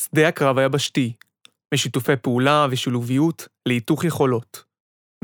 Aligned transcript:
שדה 0.00 0.28
הקרב 0.28 0.58
היבשתי, 0.58 1.12
משיתופי 1.74 2.16
פעולה 2.16 2.66
ושילוביות 2.70 3.48
להיתוך 3.68 4.04
יכולות. 4.04 4.64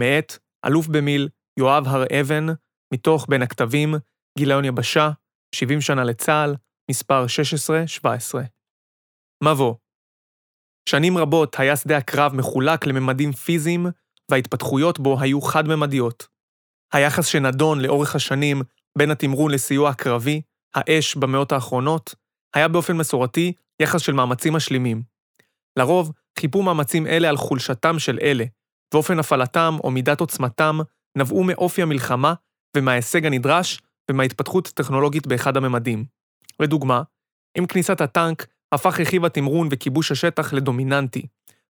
מאת 0.01 0.39
אלוף 0.67 0.87
במיל 0.87 1.29
יואב 1.59 1.89
הר 1.89 2.05
אבן, 2.21 2.47
מתוך 2.95 3.27
בין 3.29 3.43
הכתבים, 3.43 3.95
גיליון 4.39 4.65
יבשה, 4.65 5.11
70 5.55 5.81
שנה 5.81 6.05
לצה"ל, 6.05 6.55
מספר 6.91 7.25
16-17. 8.05 8.07
מבוא 9.45 9.75
שנים 10.89 11.19
רבות 11.19 11.57
היה 11.59 11.77
שדה 11.77 11.97
הקרב 11.97 12.35
מחולק 12.35 12.87
לממדים 12.87 13.33
פיזיים, 13.33 13.87
וההתפתחויות 14.31 14.99
בו 14.99 15.21
היו 15.21 15.41
חד-ממדיות. 15.41 16.27
היחס 16.93 17.27
שנדון 17.27 17.81
לאורך 17.81 18.15
השנים 18.17 18.63
בין 18.99 19.11
התמרון 19.11 19.51
לסיוע 19.51 19.91
הקרבי, 19.91 20.43
האש 20.75 21.17
במאות 21.17 21.53
האחרונות, 21.53 22.15
היה 22.55 22.69
באופן 22.69 22.97
מסורתי 22.97 23.53
יחס 23.83 24.01
של 24.01 24.13
מאמצים 24.13 24.53
משלימים. 24.53 25.03
לרוב, 25.79 26.13
חיפו 26.39 26.63
מאמצים 26.63 27.07
אלה 27.07 27.29
על 27.29 27.37
חולשתם 27.37 27.99
של 27.99 28.19
אלה, 28.23 28.45
ואופן 28.95 29.19
הפעלתם 29.19 29.77
או 29.85 29.91
מידת 29.91 30.21
עוצמתם 30.21 30.79
נבעו 31.19 31.45
מאופי 31.45 31.83
המלחמה 31.83 32.35
ומההישג 32.77 33.27
הנדרש 33.27 33.81
ומההתפתחות 34.11 34.67
הטכנולוגית 34.67 35.27
באחד 35.27 35.57
הממדים. 35.57 36.05
לדוגמה, 36.61 37.03
עם 37.59 37.67
כניסת 37.67 38.01
הטנק 38.01 38.47
הפך 38.75 39.01
רכיב 39.01 39.25
התמרון 39.25 39.69
וכיבוש 39.71 40.13
השטח 40.13 40.53
לדומיננטי, 40.53 41.27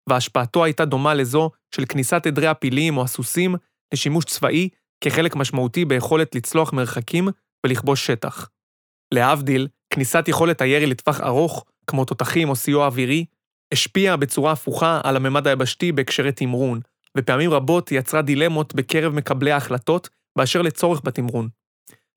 והשפעתו 0.08 0.64
הייתה 0.64 0.84
דומה 0.84 1.14
לזו 1.14 1.50
של 1.74 1.84
כניסת 1.84 2.26
עדרי 2.26 2.46
הפילים 2.46 2.96
או 2.96 3.02
הסוסים 3.02 3.54
לשימוש 3.94 4.24
צבאי 4.24 4.68
כחלק 5.00 5.36
משמעותי 5.36 5.84
ביכולת 5.84 6.34
לצלוח 6.34 6.72
מרחקים 6.72 7.28
ולכבוש 7.66 8.06
שטח. 8.06 8.48
להבדיל, 9.14 9.68
כניסת 9.90 10.24
יכולת 10.28 10.60
הירי 10.60 10.86
לטווח 10.86 11.20
ארוך, 11.20 11.64
כמו 11.86 12.04
תותחים 12.04 12.48
או 12.48 12.56
סיוע 12.56 12.86
אווירי, 12.86 13.24
השפיעה 13.72 14.16
בצורה 14.16 14.52
הפוכה 14.52 15.00
על 15.04 15.16
הממד 15.16 15.46
היבשתי 15.46 15.92
בהקשרי 15.92 16.32
תמרון, 16.32 16.80
ופעמים 17.16 17.50
רבות 17.50 17.92
יצרה 17.92 18.22
דילמות 18.22 18.74
בקרב 18.74 19.14
מקבלי 19.14 19.52
ההחלטות 19.52 20.08
באשר 20.38 20.62
לצורך 20.62 21.00
בתמרון. 21.04 21.48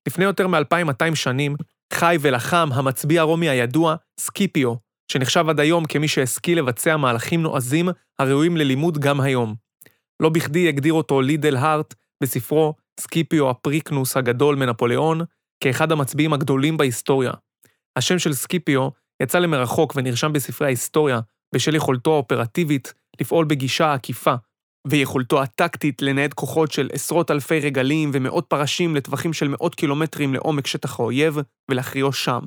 לפני 0.08 0.24
יותר 0.24 0.46
מ-2200 0.46 1.14
שנים, 1.14 1.56
חי 1.92 2.16
ולחם 2.20 2.68
המצביא 2.72 3.20
הרומי 3.20 3.48
הידוע, 3.48 3.94
סקיפיו, 4.20 4.74
שנחשב 5.12 5.44
עד 5.48 5.60
היום 5.60 5.84
כמי 5.84 6.08
שהשכיל 6.08 6.58
לבצע 6.58 6.96
מהלכים 6.96 7.42
נועזים 7.42 7.88
הראויים 8.18 8.56
ללימוד 8.56 8.98
גם 8.98 9.20
היום. 9.20 9.54
לא 10.20 10.28
בכדי 10.28 10.68
הגדיר 10.68 10.92
אותו 10.92 11.20
לידל 11.20 11.56
הארט 11.56 11.94
בספרו 12.22 12.74
סקיפיו 13.00 13.50
אפריקנוס 13.50 14.16
הגדול 14.16 14.56
מנפוליון, 14.56 15.20
כאחד 15.62 15.92
המצביאים 15.92 16.32
הגדולים 16.32 16.76
בהיסטוריה. 16.76 17.32
השם 17.96 18.18
של 18.18 18.32
סקיפיו 18.32 18.88
יצא 19.22 19.38
למרחוק 19.38 19.92
ונרשם 19.96 20.32
בספרי 20.32 20.66
ההיסטוריה 20.66 21.20
בשל 21.54 21.74
יכולתו 21.74 22.14
האופרטיבית 22.14 22.94
לפעול 23.20 23.44
בגישה 23.44 23.94
עקיפה, 23.94 24.34
ויכולתו 24.86 25.42
הטקטית 25.42 26.02
לנייד 26.02 26.34
כוחות 26.34 26.72
של 26.72 26.88
עשרות 26.92 27.30
אלפי 27.30 27.60
רגלים 27.60 28.10
ומאות 28.14 28.46
פרשים 28.48 28.96
לטווחים 28.96 29.32
של 29.32 29.48
מאות 29.48 29.74
קילומטרים 29.74 30.34
לעומק 30.34 30.66
שטח 30.66 31.00
האויב, 31.00 31.36
ולהכריעו 31.70 32.12
שם. 32.12 32.40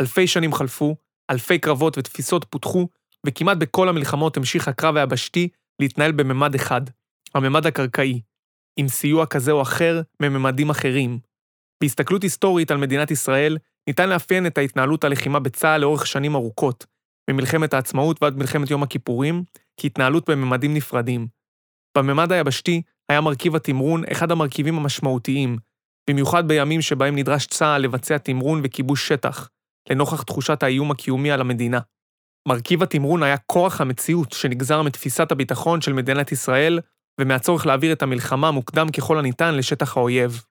אלפי 0.00 0.26
שנים 0.26 0.52
חלפו, 0.52 0.96
אלפי 1.30 1.58
קרבות 1.58 1.98
ותפיסות 1.98 2.44
פותחו, 2.50 2.88
וכמעט 3.26 3.56
בכל 3.56 3.88
המלחמות 3.88 4.36
המשיך 4.36 4.68
הקרב 4.68 4.96
היבשתי 4.96 5.48
להתנהל 5.82 6.12
בממד 6.12 6.54
אחד, 6.54 6.80
הממד 7.34 7.66
הקרקעי, 7.66 8.20
עם 8.76 8.88
סיוע 8.88 9.26
כזה 9.26 9.52
או 9.52 9.62
אחר 9.62 10.00
מממדים 10.22 10.70
אחרים. 10.70 11.18
בהסתכלות 11.82 12.22
היסטורית 12.22 12.70
על 12.70 12.76
מדינת 12.76 13.10
ישראל, 13.10 13.58
ניתן 13.86 14.08
לאפיין 14.08 14.46
את 14.46 14.58
ההתנהלות 14.58 15.04
הלחימה 15.04 15.38
בצה"ל 15.38 15.80
לאורך 15.80 16.06
שנים 16.06 16.34
ארוכות, 16.34 16.86
ממלחמת 17.30 17.74
העצמאות 17.74 18.22
ועד 18.22 18.36
מלחמת 18.36 18.70
יום 18.70 18.82
הכיפורים, 18.82 19.44
כהתנהלות 19.80 20.30
בממדים 20.30 20.74
נפרדים. 20.74 21.26
בממד 21.98 22.32
היבשתי 22.32 22.82
היה 23.08 23.20
מרכיב 23.20 23.56
התמרון 23.56 24.02
אחד 24.12 24.30
המרכיבים 24.30 24.78
המשמעותיים, 24.78 25.56
במיוחד 26.10 26.48
בימים 26.48 26.82
שבהם 26.82 27.16
נדרש 27.16 27.46
צה"ל 27.46 27.82
לבצע 27.82 28.18
תמרון 28.18 28.60
וכיבוש 28.64 29.08
שטח, 29.08 29.48
לנוכח 29.90 30.22
תחושת 30.22 30.62
האיום 30.62 30.90
הקיומי 30.90 31.30
על 31.30 31.40
המדינה. 31.40 31.80
מרכיב 32.48 32.82
התמרון 32.82 33.22
היה 33.22 33.36
כורח 33.36 33.80
המציאות 33.80 34.32
שנגזר 34.32 34.82
מתפיסת 34.82 35.32
הביטחון 35.32 35.80
של 35.80 35.92
מדינת 35.92 36.32
ישראל 36.32 36.80
ומהצורך 37.20 37.66
להעביר 37.66 37.92
את 37.92 38.02
המלחמה 38.02 38.50
מוקדם 38.50 38.88
ככל 38.88 39.18
הניתן 39.18 39.54
לשטח 39.54 39.96
האויב. 39.96 40.42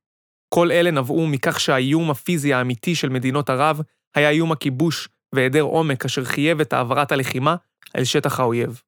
כל 0.55 0.71
אלה 0.71 0.91
נבעו 0.91 1.27
מכך 1.27 1.59
שהאיום 1.59 2.11
הפיזי 2.11 2.53
האמיתי 2.53 2.95
של 2.95 3.09
מדינות 3.09 3.49
ערב 3.49 3.81
היה 4.15 4.29
איום 4.29 4.51
הכיבוש 4.51 5.09
והיעדר 5.35 5.61
עומק 5.61 6.05
אשר 6.05 6.25
חייב 6.25 6.59
את 6.61 6.73
העברת 6.73 7.11
הלחימה 7.11 7.55
אל 7.97 8.03
שטח 8.03 8.39
האויב. 8.39 8.81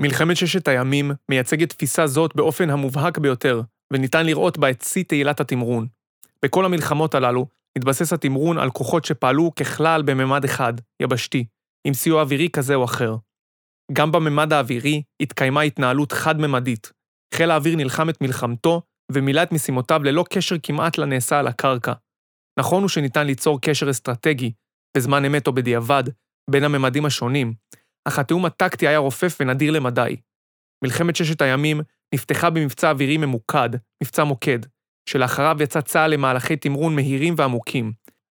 מלחמת 0.00 0.36
ששת 0.36 0.68
הימים 0.68 1.10
מייצגת 1.28 1.68
תפיסה 1.68 2.06
זאת 2.06 2.36
באופן 2.36 2.70
המובהק 2.70 3.18
ביותר, 3.18 3.60
וניתן 3.92 4.26
לראות 4.26 4.58
בה 4.58 4.70
את 4.70 4.82
שיא 4.82 5.04
תהילת 5.04 5.40
התמרון. 5.40 5.86
בכל 6.44 6.64
המלחמות 6.64 7.14
הללו 7.14 7.46
התבסס 7.78 8.12
התמרון 8.12 8.58
על 8.58 8.70
כוחות 8.70 9.04
שפעלו 9.04 9.54
ככלל 9.54 10.02
בממד 10.02 10.44
אחד, 10.44 10.72
יבשתי, 11.02 11.44
עם 11.86 11.94
סיוע 11.94 12.20
אווירי 12.22 12.48
כזה 12.52 12.74
או 12.74 12.84
אחר. 12.84 13.16
גם 13.92 14.12
בממד 14.12 14.52
האווירי 14.52 15.02
התקיימה 15.20 15.60
התנהלות 15.60 16.12
חד-ממדית. 16.12 16.92
חיל 17.34 17.50
האוויר 17.50 17.76
נלחם 17.76 18.10
את 18.10 18.20
מלחמתו 18.20 18.82
ומילא 19.14 19.42
את 19.42 19.52
משימותיו 19.52 20.00
ללא 20.04 20.24
קשר 20.30 20.56
כמעט 20.62 20.98
לנעשה 20.98 21.38
על 21.38 21.46
הקרקע. 21.46 21.92
נכון 22.58 22.82
הוא 22.82 22.88
שניתן 22.88 23.26
ליצור 23.26 23.60
קשר 23.60 23.90
אסטרטגי, 23.90 24.52
בזמן 24.96 25.24
אמת 25.24 25.46
או 25.46 25.52
בדיעבד, 25.52 26.04
בין 26.50 26.64
הממדים 26.64 27.04
השונים, 27.04 27.54
אך 28.08 28.18
התיאום 28.18 28.44
הטקטי 28.44 28.88
היה 28.88 28.98
רופף 28.98 29.36
ונדיר 29.40 29.70
למדי. 29.70 30.16
מלחמת 30.84 31.16
ששת 31.16 31.42
הימים 31.42 31.80
נפתחה 32.14 32.50
במבצע 32.50 32.90
אווירי 32.90 33.16
ממוקד, 33.16 33.70
מבצע 34.02 34.24
מוקד, 34.24 34.58
שלאחריו 35.08 35.56
יצא 35.60 35.80
צה"ל 35.80 36.10
למהלכי 36.10 36.56
תמרון 36.56 36.94
מהירים 36.94 37.34
ועמוקים, 37.36 37.92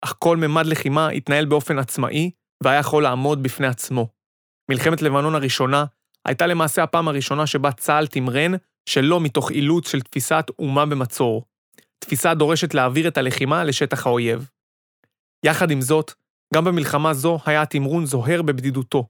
אך 0.04 0.14
כל 0.18 0.36
ממד 0.36 0.66
לחימה 0.66 1.08
התנהל 1.08 1.44
באופן 1.44 1.78
עצמאי 1.78 2.30
והיה 2.64 2.80
יכול 2.80 3.02
לעמוד 3.02 3.42
בפני 3.42 3.66
עצמו. 3.66 4.08
מלחמת 4.70 5.02
לבנון 5.02 5.34
הראשונה 5.34 5.84
הייתה 6.24 6.46
למעשה 6.46 6.82
הפעם 6.82 7.08
הראשונה 7.08 7.46
שבה 7.46 7.72
צה"ל 7.72 8.06
תמרן 8.06 8.52
שלא 8.88 9.20
מתוך 9.20 9.50
אילוץ 9.50 9.88
של 9.88 10.00
תפיסת 10.00 10.44
אומה 10.58 10.86
במצור. 10.86 11.44
תפיסה 11.98 12.34
דורשת 12.34 12.74
להעביר 12.74 13.08
את 13.08 13.18
הלחימה 13.18 13.64
לשטח 13.64 14.06
האויב. 14.06 14.48
יחד 15.44 15.70
עם 15.70 15.80
זאת, 15.80 16.12
גם 16.54 16.64
במלחמה 16.64 17.14
זו 17.14 17.38
היה 17.46 17.62
התמרון 17.62 18.06
זוהר 18.06 18.42
בבדידותו, 18.42 19.06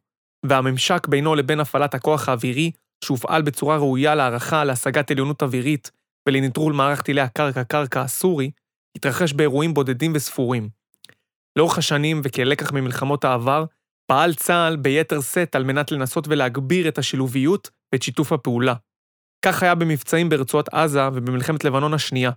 והממשק 0.47 1.07
בינו 1.09 1.35
לבין 1.35 1.61
הפעלת 1.61 1.95
הכוח 1.95 2.29
האווירי, 2.29 2.71
שהופעל 3.05 3.43
בצורה 3.43 3.77
ראויה 3.77 4.15
להערכה 4.15 4.65
להשגת 4.65 5.11
עליונות 5.11 5.43
אווירית 5.43 5.91
ולנטרול 6.29 6.73
מערך 6.73 7.03
טילי 7.03 7.21
הקרקע-קרקע 7.21 8.01
הסורי, 8.01 8.51
התרחש 8.97 9.33
באירועים 9.33 9.75
בודדים 9.75 10.13
וספורים. 10.15 10.69
לאורך 11.59 11.79
השנים 11.79 12.21
וכלקח 12.25 12.73
ממלחמות 12.73 13.25
העבר, 13.25 13.65
פעל 14.07 14.35
צה"ל 14.35 14.77
ביתר 14.77 15.21
שאת 15.21 15.55
על 15.55 15.65
מנת 15.65 15.93
לנסות 15.93 16.29
ולהגביר 16.29 16.89
את 16.89 16.99
השילוביות 16.99 17.71
ואת 17.93 18.03
שיתוף 18.03 18.33
הפעולה. 18.33 18.75
כך 19.45 19.63
היה 19.63 19.75
במבצעים 19.75 20.29
ברצועת 20.29 20.69
עזה 20.75 21.09
ובמלחמת 21.09 21.65
לבנון 21.65 21.95
השנייה. 21.95 22.31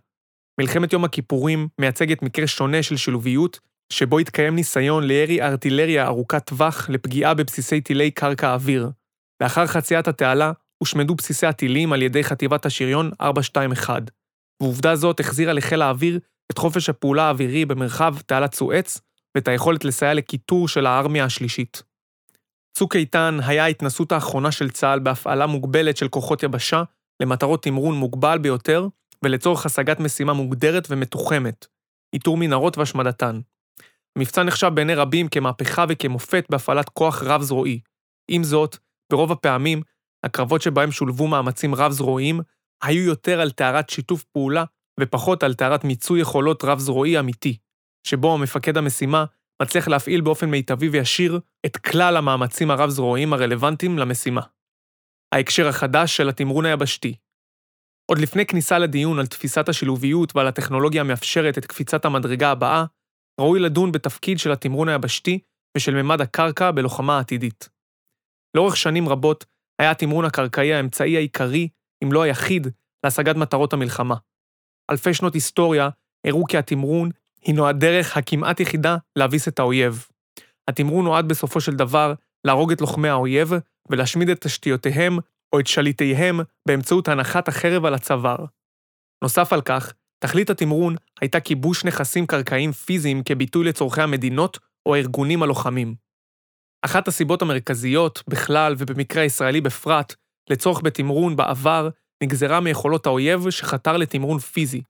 מלחמת 0.59 0.93
יום 0.93 1.03
הכיפורים 1.03 1.67
מייצגת 1.79 2.21
מקרה 2.21 2.47
שונה 2.47 2.83
של 2.83 2.97
שילוביות, 2.97 3.59
שבו 3.93 4.19
התקיים 4.19 4.55
ניסיון 4.55 5.03
לירי 5.03 5.41
ארטילריה 5.41 6.07
ארוכת 6.07 6.45
טווח 6.45 6.89
לפגיעה 6.89 7.33
בבסיסי 7.33 7.81
טילי 7.81 8.11
קרקע-אוויר. 8.11 8.89
לאחר 9.43 9.67
חציית 9.67 10.07
התעלה, 10.07 10.51
הושמדו 10.77 11.15
בסיסי 11.15 11.45
הטילים 11.45 11.93
על 11.93 12.01
ידי 12.01 12.23
חטיבת 12.23 12.65
השריון 12.65 13.11
421, 13.21 14.01
ועובדה 14.61 14.95
זאת 14.95 15.19
החזירה 15.19 15.53
לחיל 15.53 15.81
האוויר 15.81 16.19
את 16.51 16.57
חופש 16.57 16.89
הפעולה 16.89 17.23
האווירי 17.23 17.65
במרחב 17.65 18.15
תעלת 18.25 18.55
סואץ, 18.55 19.01
ואת 19.35 19.47
היכולת 19.47 19.85
לסייע 19.85 20.13
לקיטור 20.13 20.67
של 20.67 20.85
הארמיה 20.85 21.25
השלישית. 21.25 21.83
צוק 22.77 22.95
איתן 22.95 23.37
היה 23.45 23.63
ההתנסות 23.63 24.11
האחרונה 24.11 24.51
של 24.51 24.69
צה"ל 24.69 24.99
בהפעלה 24.99 25.47
מוגבלת 25.47 25.97
של 25.97 26.07
כוחות 26.07 26.43
יבשה 26.43 26.83
למטרות 27.21 27.63
תמרון 27.63 27.95
מוגבל 27.95 28.37
ביותר 28.37 28.87
ולצורך 29.23 29.65
השגת 29.65 29.99
משימה 29.99 30.33
מוגדרת 30.33 30.87
ומתוחמת, 30.89 31.65
איתור 32.13 32.37
מנהרות 32.37 32.77
והשמדתן. 32.77 33.39
המבצע 34.17 34.43
נחשב 34.43 34.71
בעיני 34.73 34.95
רבים 34.95 35.27
כמהפכה 35.27 35.85
וכמופת 35.89 36.45
בהפעלת 36.49 36.89
כוח 36.89 37.23
רב-זרועי. 37.23 37.79
עם 38.31 38.43
זאת, 38.43 38.77
ברוב 39.11 39.31
הפעמים, 39.31 39.81
הקרבות 40.25 40.61
שבהם 40.61 40.91
שולבו 40.91 41.27
מאמצים 41.27 41.75
רב-זרועיים 41.75 42.39
היו 42.83 43.03
יותר 43.03 43.41
על 43.41 43.51
טהרת 43.51 43.89
שיתוף 43.89 44.23
פעולה 44.23 44.63
ופחות 44.99 45.43
על 45.43 45.53
טהרת 45.53 45.83
מיצוי 45.83 46.21
יכולות 46.21 46.63
רב-זרועי 46.63 47.19
אמיתי, 47.19 47.57
שבו 48.07 48.33
המפקד 48.33 48.77
המשימה 48.77 49.25
מצליח 49.61 49.87
להפעיל 49.87 50.21
באופן 50.21 50.49
מיטבי 50.49 50.89
וישיר 50.89 51.39
את 51.65 51.77
כלל 51.77 52.17
המאמצים 52.17 52.71
הרב-זרועיים 52.71 53.33
הרלוונטיים 53.33 53.99
למשימה. 53.99 54.41
ההקשר 55.35 55.67
החדש 55.67 56.17
של 56.17 56.29
התמרון 56.29 56.65
היבשתי. 56.65 57.15
עוד 58.11 58.17
לפני 58.17 58.45
כניסה 58.45 58.79
לדיון 58.79 59.19
על 59.19 59.27
תפיסת 59.27 59.69
השילוביות 59.69 60.35
ועל 60.35 60.47
הטכנולוגיה 60.47 61.01
המאפשרת 61.01 61.57
את 61.57 61.65
קפיצת 61.65 62.05
המדרגה 62.05 62.51
הבאה, 62.51 62.85
ראוי 63.41 63.59
לדון 63.59 63.91
בתפקיד 63.91 64.39
של 64.39 64.51
התמרון 64.51 64.89
היבשתי 64.89 65.39
ושל 65.77 66.01
ממד 66.01 66.21
הקרקע 66.21 66.71
בלוחמה 66.71 67.19
עתידית. 67.19 67.69
לאורך 68.55 68.77
שנים 68.77 69.09
רבות 69.09 69.45
היה 69.79 69.91
התמרון 69.91 70.25
הקרקעי 70.25 70.73
האמצעי 70.73 71.17
העיקרי, 71.17 71.69
אם 72.03 72.11
לא 72.11 72.21
היחיד, 72.21 72.67
להשגת 73.05 73.35
מטרות 73.35 73.73
המלחמה. 73.73 74.15
אלפי 74.91 75.13
שנות 75.13 75.33
היסטוריה 75.33 75.89
הראו 76.27 76.45
כי 76.45 76.57
התמרון 76.57 77.09
הינו 77.41 77.67
הדרך 77.67 78.17
הכמעט 78.17 78.59
יחידה 78.59 78.97
להביס 79.15 79.47
את 79.47 79.59
האויב. 79.59 80.07
התמרון 80.67 81.05
נועד 81.05 81.27
בסופו 81.27 81.61
של 81.61 81.71
דבר 81.71 82.13
להרוג 82.47 82.71
את 82.71 82.81
לוחמי 82.81 83.09
האויב 83.09 83.51
ולהשמיד 83.89 84.29
את 84.29 84.41
תשתיותיהם 84.41 85.17
או 85.53 85.59
את 85.59 85.67
שליטיהם 85.67 86.39
באמצעות 86.67 87.07
הנחת 87.07 87.47
החרב 87.47 87.85
על 87.85 87.93
הצוואר. 87.93 88.45
נוסף 89.23 89.53
על 89.53 89.61
כך, 89.61 89.93
תכלית 90.19 90.49
התמרון 90.49 90.95
הייתה 91.21 91.39
כיבוש 91.39 91.85
נכסים 91.85 92.27
קרקעיים 92.27 92.71
פיזיים 92.71 93.23
כביטוי 93.23 93.65
לצורכי 93.65 94.01
המדינות 94.01 94.57
או 94.85 94.95
הארגונים 94.95 95.43
הלוחמים. 95.43 95.95
אחת 96.85 97.07
הסיבות 97.07 97.41
המרכזיות, 97.41 98.23
בכלל 98.29 98.75
ובמקרה 98.77 99.23
הישראלי 99.23 99.61
בפרט, 99.61 100.15
לצורך 100.49 100.81
בתמרון 100.83 101.35
בעבר, 101.35 101.89
נגזרה 102.23 102.59
מיכולות 102.59 103.05
האויב 103.05 103.49
שחתר 103.49 103.97
לתמרון 103.97 104.39
פיזי. 104.39 104.81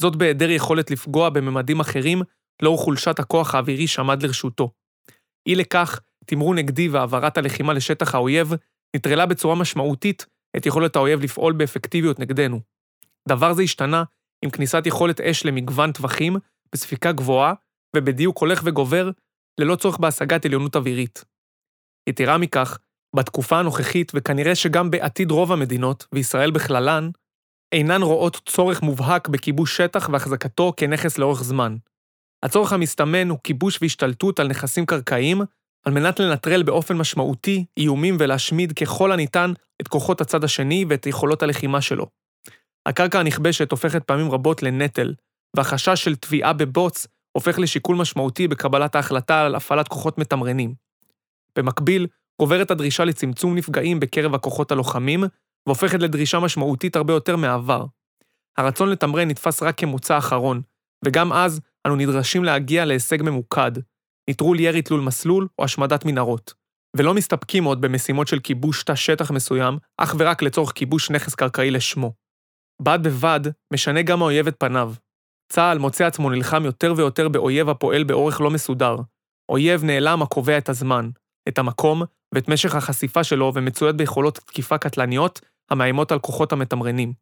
זאת 0.00 0.16
בהיעדר 0.16 0.50
יכולת 0.50 0.90
לפגוע 0.90 1.30
בממדים 1.30 1.80
אחרים 1.80 2.22
לאור 2.62 2.78
חולשת 2.78 3.18
הכוח 3.18 3.54
האווירי 3.54 3.86
שעמד 3.86 4.22
לרשותו. 4.22 4.70
אי 5.48 5.54
לכך, 5.54 6.00
תמרון 6.26 6.58
נגדי 6.58 6.88
והעברת 6.88 7.38
הלחימה 7.38 7.72
לשטח 7.72 8.14
האויב 8.14 8.52
נטרלה 8.96 9.26
בצורה 9.26 9.54
משמעותית 9.54 10.26
את 10.56 10.66
יכולת 10.66 10.96
האויב 10.96 11.20
לפעול 11.20 11.52
באפקטיביות 11.52 12.18
נגדנו. 12.18 12.60
דבר 13.28 13.52
זה 13.52 13.62
השתנה 13.62 14.04
עם 14.44 14.50
כניסת 14.50 14.82
יכולת 14.86 15.20
אש 15.20 15.46
למגוון 15.46 15.92
טווחים, 15.92 16.36
בספיקה 16.74 17.12
גבוהה 17.12 17.54
ובדיוק 17.96 18.38
הולך 18.38 18.62
וגובר, 18.64 19.10
ללא 19.60 19.76
צורך 19.76 19.98
בהשגת 19.98 20.44
עליונות 20.44 20.76
אווירית. 20.76 21.24
יתרה 22.08 22.38
מכך, 22.38 22.78
בתקופה 23.16 23.58
הנוכחית, 23.58 24.12
וכנראה 24.14 24.54
שגם 24.54 24.90
בעתיד 24.90 25.30
רוב 25.30 25.52
המדינות, 25.52 26.06
וישראל 26.12 26.50
בכללן, 26.50 27.10
אינן 27.72 28.02
רואות 28.02 28.40
צורך 28.46 28.82
מובהק 28.82 29.28
בכיבוש 29.28 29.76
שטח 29.76 30.08
והחזקתו 30.12 30.72
כנכס 30.76 31.18
לאורך 31.18 31.42
זמן. 31.42 31.76
הצורך 32.44 32.72
המסתמן 32.72 33.28
הוא 33.28 33.38
כיבוש 33.44 33.78
והשתלטות 33.82 34.40
על 34.40 34.48
נכסים 34.48 34.86
קרקעיים, 34.86 35.42
על 35.84 35.92
מנת 35.92 36.20
לנטרל 36.20 36.62
באופן 36.62 36.96
משמעותי 36.96 37.64
איומים 37.76 38.16
ולהשמיד 38.20 38.72
ככל 38.72 39.12
הניתן 39.12 39.52
את 39.82 39.88
כוחות 39.88 40.20
הצד 40.20 40.44
השני 40.44 40.84
ואת 40.88 41.06
יכולות 41.06 41.42
הלחימה 41.42 41.80
שלו. 41.80 42.06
הקרקע 42.86 43.20
הנכבשת 43.20 43.70
הופכת 43.70 44.04
פעמים 44.04 44.30
רבות 44.30 44.62
לנטל, 44.62 45.14
והחשש 45.56 46.04
של 46.04 46.16
תביעה 46.16 46.52
בבוץ 46.52 47.06
הופך 47.32 47.58
לשיקול 47.58 47.96
משמעותי 47.96 48.48
בקבלת 48.48 48.94
ההחלטה 48.94 49.46
על 49.46 49.54
הפעלת 49.54 49.88
כוחות 49.88 50.18
מתמרנים. 50.18 50.74
במקביל, 51.58 52.06
גוברת 52.40 52.70
הדרישה 52.70 53.04
לצמצום 53.04 53.54
נפגעים 53.54 54.00
בקרב 54.00 54.34
הכוחות 54.34 54.72
הלוחמים, 54.72 55.24
והופכת 55.66 56.00
לדרישה 56.00 56.40
משמעותית 56.40 56.96
הרבה 56.96 57.12
יותר 57.12 57.36
מהעבר. 57.36 57.84
הרצון 58.58 58.88
לתמרן 58.88 59.28
נתפס 59.28 59.62
רק 59.62 59.78
כמוצא 59.78 60.18
אחרון, 60.18 60.62
וגם 61.04 61.32
אז 61.32 61.60
אנו 61.86 61.96
נדרשים 61.96 62.44
להגיע 62.44 62.84
להישג 62.84 63.22
ממוקד, 63.22 63.72
נטרול 64.30 64.60
ירי 64.60 64.82
תלול 64.82 65.00
מסלול 65.00 65.48
או 65.58 65.64
השמדת 65.64 66.04
מנהרות. 66.04 66.54
ולא 66.96 67.14
מסתפקים 67.14 67.64
עוד 67.64 67.80
במשימות 67.80 68.28
של 68.28 68.38
כיבוש 68.38 68.84
תא 68.84 68.94
שטח 68.94 69.30
מסוים, 69.30 69.78
אך 69.98 70.14
ורק 70.18 70.42
לצורך 70.42 70.72
כיבוש 70.72 71.10
נכס 71.10 71.34
קרקעי 71.34 71.70
לשמו. 71.70 72.12
בד 72.82 72.98
בבד, 73.02 73.40
משנה 73.72 74.02
גם 74.02 74.22
האויב 74.22 74.46
את 74.46 74.56
פניו. 74.58 74.94
צה"ל 75.52 75.78
מוצא 75.78 76.06
עצמו 76.06 76.30
נלחם 76.30 76.64
יותר 76.64 76.94
ויותר 76.96 77.28
באויב 77.28 77.68
הפועל 77.68 78.04
באורך 78.04 78.40
לא 78.40 78.50
מסודר. 78.50 78.96
אויב 79.48 79.84
נעלם 79.84 80.22
הקובע 80.22 80.58
את 80.58 80.68
הזמן, 80.68 81.10
את 81.48 81.58
המקום 81.58 82.02
ואת 82.34 82.48
משך 82.48 82.74
החשיפה 82.74 83.24
שלו 83.24 83.52
ומצויד 83.54 83.96
ביכולות 83.96 84.38
תקיפה 84.38 84.78
קטלניות 84.78 85.40
המאיימות 85.70 86.12
על 86.12 86.18
כוחות 86.18 86.52
המתמרנים. 86.52 87.12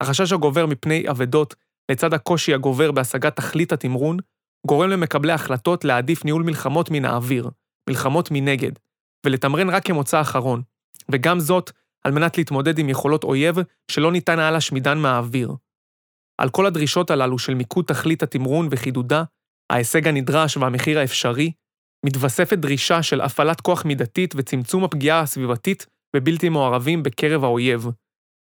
החשש 0.00 0.32
הגובר 0.32 0.66
מפני 0.66 1.10
אבדות, 1.10 1.54
לצד 1.90 2.14
הקושי 2.14 2.54
הגובר 2.54 2.92
בהשגת 2.92 3.36
תכלית 3.36 3.72
התמרון, 3.72 4.16
גורם 4.66 4.90
למקבלי 4.90 5.32
החלטות 5.32 5.84
להעדיף 5.84 6.24
ניהול 6.24 6.42
מלחמות 6.42 6.90
מן 6.90 7.04
האוויר, 7.04 7.50
מלחמות 7.88 8.28
מנגד, 8.30 8.72
ולתמרן 9.26 9.70
רק 9.70 9.86
כמוצא 9.86 10.20
אחרון, 10.20 10.62
וגם 11.10 11.40
זאת 11.40 11.70
על 12.04 12.12
מנת 12.12 12.38
להתמודד 12.38 12.78
עם 12.78 12.88
יכולות 12.88 13.24
אויב 13.24 13.56
שלא 13.90 14.12
ניתן 14.12 14.38
היה 14.38 14.50
להשמידן 14.50 14.98
מהאוויר. 14.98 15.54
על 16.38 16.50
כל 16.50 16.66
הדרישות 16.66 17.10
הללו 17.10 17.38
של 17.38 17.54
מיקוד 17.54 17.84
תכלית 17.84 18.22
התמרון 18.22 18.68
וחידודה, 18.70 19.24
ההישג 19.72 20.08
הנדרש 20.08 20.56
והמחיר 20.56 20.98
האפשרי, 20.98 21.52
מתווספת 22.06 22.58
דרישה 22.58 23.02
של 23.02 23.20
הפעלת 23.20 23.60
כוח 23.60 23.84
מידתית 23.84 24.34
וצמצום 24.36 24.84
הפגיעה 24.84 25.20
הסביבתית 25.20 25.86
בבלתי 26.16 26.48
מעורבים 26.48 27.02
בקרב 27.02 27.44
האויב. 27.44 27.86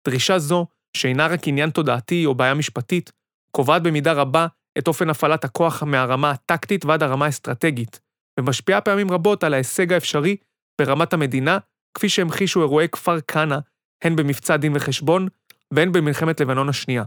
דרישה 0.08 0.40
זו, 0.40 0.66
שאינה 0.98 1.28
רק 1.28 1.48
עניין 1.48 1.70
תודעתי 1.70 2.26
או 2.26 2.36
בעיה 2.36 2.54
משפטית, 2.54 3.12
קובעת 3.52 3.84
במידה 3.84 4.14
רבה 4.14 4.48
את 4.78 4.88
אופן 4.88 5.10
הפעלת 5.10 5.44
הכוח 5.44 5.84
מהרמה 5.84 6.32
הטקטית 6.32 6.86
ועד 6.86 7.04
הרמה 7.04 7.26
האסטרטגית, 7.26 8.00
ומשפיעה 8.40 8.82
פעמים 8.82 9.12
רבות 9.12 9.44
על 9.44 9.54
ההישג 9.54 9.94
האפשרי 9.94 10.36
ברמת 10.82 11.14
המדינה, 11.14 11.58
כפי 11.94 12.10
שהמחישו 12.10 12.62
אירועי 12.62 12.90
כפר 12.90 13.22
כנא, 13.22 13.58
הן 14.04 14.16
במבצע 14.16 14.58
דין 14.58 14.72
וחשבון, 14.76 15.28
והן 15.74 15.92
במלחמת 15.92 16.40
לבנון 16.40 16.70
השנייה. 16.70 17.04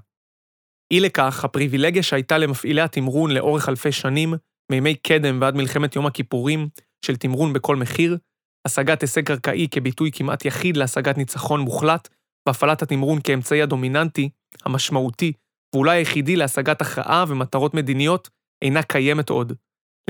אי 0.90 1.00
לכך, 1.00 1.44
הפריבילגיה 1.44 2.02
שהייתה 2.02 2.38
למפעילי 2.38 2.80
התמרון 2.80 3.30
לאורך 3.30 3.68
אלפי 3.68 3.92
שנים, 3.92 4.34
מימי 4.72 4.94
קדם 4.94 5.38
ועד 5.40 5.54
מלחמת 5.54 5.96
יום 5.96 6.06
הכיפורים, 6.06 6.68
של 7.04 7.16
תמרון 7.16 7.52
בכל 7.52 7.76
מחיר, 7.76 8.18
השגת 8.66 9.02
הישג 9.02 9.26
קרקעי 9.26 9.68
כביטוי 9.70 10.10
כמעט 10.12 10.44
יחיד 10.44 10.76
להשגת 10.76 11.16
ניצחון 11.18 11.60
מוחלט, 11.60 12.08
והפעלת 12.46 12.82
התמרון 12.82 13.18
כאמצעי 13.24 13.62
הדומיננטי, 13.62 14.28
המשמעותי, 14.64 15.32
ואולי 15.74 15.98
היחידי 15.98 16.36
להשגת 16.36 16.80
הכרעה 16.80 17.24
ומטרות 17.28 17.74
מדיניות, 17.74 18.30
אינה 18.62 18.82
קיימת 18.82 19.28
עוד, 19.28 19.52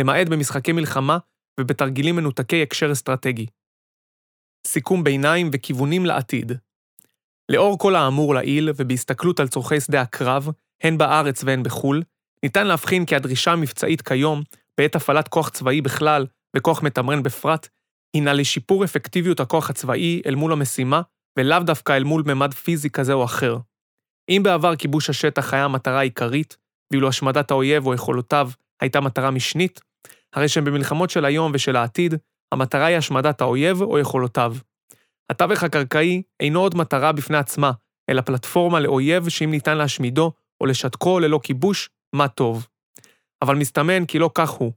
למעט 0.00 0.28
במשחקי 0.28 0.72
מלחמה 0.72 1.18
ובתרגילים 1.60 2.16
מנותקי 2.16 2.62
הקשר 2.62 2.92
אסטרטגי. 2.92 3.46
סיכום 4.66 5.04
ביניים 5.04 5.50
וכיוונים 5.52 6.06
לעתיד. 6.06 6.52
לאור 7.48 7.78
כל 7.78 7.94
האמור 7.94 8.34
לעיל, 8.34 8.70
ובהסתכלות 8.76 9.40
על 9.40 9.48
צורכי 9.48 9.80
שדה 9.80 10.00
הקרב, 10.00 10.48
הן 10.82 10.98
בארץ 10.98 11.44
והן 11.44 11.62
בחו"ל, 11.62 12.02
ניתן 12.42 12.66
להבחין 12.66 13.06
כי 13.06 13.16
הדרישה 13.16 13.52
המבצעית 13.52 14.02
כיום, 14.02 14.42
בעת 14.78 14.96
הפעלת 14.96 15.28
כוח 15.28 15.48
צבאי 15.48 15.80
בכלל 15.80 16.26
וכוח 16.56 16.82
מתמרן 16.82 17.22
בפרט, 17.22 17.68
הינה 18.14 18.32
לשיפור 18.32 18.84
אפקטיביות 18.84 19.40
הכוח 19.40 19.70
הצבאי 19.70 20.22
אל 20.26 20.34
מול 20.34 20.52
המשימה, 20.52 21.02
ולאו 21.38 21.62
דווקא 21.62 21.92
אל 21.92 22.04
מול 22.04 22.22
ממד 22.26 22.54
פיזי 22.54 22.90
כזה 22.90 23.12
או 23.12 23.24
אחר. 23.24 23.56
אם 24.36 24.42
בעבר 24.42 24.76
כיבוש 24.76 25.10
השטח 25.10 25.54
היה 25.54 25.64
המטרה 25.64 25.98
העיקרית, 25.98 26.56
ואילו 26.90 27.08
השמדת 27.08 27.50
האויב 27.50 27.86
או 27.86 27.94
יכולותיו 27.94 28.50
הייתה 28.80 29.00
מטרה 29.00 29.30
משנית, 29.30 29.80
הרי 30.34 30.48
שבמלחמות 30.48 31.10
של 31.10 31.24
היום 31.24 31.52
ושל 31.54 31.76
העתיד, 31.76 32.14
המטרה 32.52 32.86
היא 32.86 32.96
השמדת 32.96 33.40
האויב 33.40 33.82
או 33.82 33.98
יכולותיו. 33.98 34.54
התווך 35.30 35.62
הקרקעי 35.62 36.22
אינו 36.40 36.60
עוד 36.60 36.76
מטרה 36.76 37.12
בפני 37.12 37.36
עצמה, 37.36 37.72
אלא 38.10 38.20
פלטפורמה 38.20 38.80
לאויב 38.80 39.28
שאם 39.28 39.50
ניתן 39.50 39.78
להשמידו 39.78 40.32
או 40.60 40.66
לשתקו 40.66 41.20
ללא 41.20 41.40
כיבוש, 41.42 41.90
מה 42.12 42.28
טוב. 42.28 42.66
אבל 43.42 43.56
מסתמן 43.56 44.06
כי 44.06 44.18
לא 44.18 44.30
כך 44.34 44.50
הוא. 44.50 44.72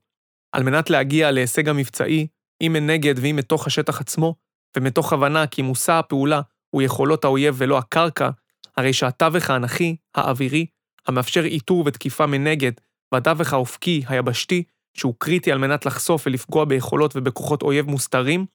על 0.51 0.63
מנת 0.63 0.89
להגיע 0.89 1.31
להישג 1.31 1.69
המבצעי, 1.69 2.27
אם 2.61 2.73
מנגד 2.73 3.13
ואם 3.17 3.35
מתוך 3.35 3.67
השטח 3.67 4.01
עצמו, 4.01 4.35
ומתוך 4.77 5.13
הבנה 5.13 5.47
כי 5.47 5.61
מושא 5.61 5.91
הפעולה 5.91 6.41
הוא 6.69 6.81
יכולות 6.81 7.25
האויב 7.25 7.55
ולא 7.57 7.77
הקרקע, 7.77 8.29
הרי 8.77 8.93
שהתווך 8.93 9.49
האנכי, 9.49 9.95
האווירי, 10.15 10.65
המאפשר 11.07 11.43
איתור 11.45 11.83
ותקיפה 11.85 12.25
מנגד, 12.25 12.71
והתווך 13.11 13.53
האופקי, 13.53 14.03
היבשתי, 14.07 14.63
שהוא 14.97 15.13
קריטי 15.17 15.51
על 15.51 15.57
מנת 15.57 15.85
לחשוף 15.85 16.27
ולפגוע 16.27 16.65
ביכולות 16.65 17.15
ובכוחות 17.15 17.61
אויב 17.61 17.85
מוסתרים, 17.85 18.45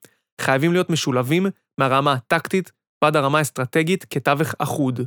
חייבים 0.41 0.73
להיות 0.73 0.89
משולבים 0.89 1.45
מהרמה 1.77 2.13
הטקטית 2.13 2.71
ועד 3.03 3.15
הרמה 3.15 3.37
האסטרטגית 3.37 4.05
כתווך 4.09 4.53
אחוד. 4.59 4.99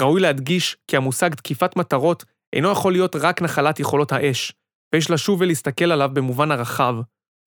ראוי 0.00 0.20
להדגיש 0.20 0.76
כי 0.88 0.96
המושג 0.96 1.34
תקיפת 1.34 1.76
מטרות 1.76 2.24
אינו 2.52 2.70
יכול 2.70 2.92
להיות 2.92 3.16
רק 3.16 3.42
נחלת 3.42 3.80
יכולות 3.80 4.12
האש, 4.12 4.52
ויש 4.94 5.10
לשוב 5.10 5.40
ולהסתכל 5.40 5.92
עליו 5.92 6.10
במובן 6.12 6.50
הרחב. 6.50 6.94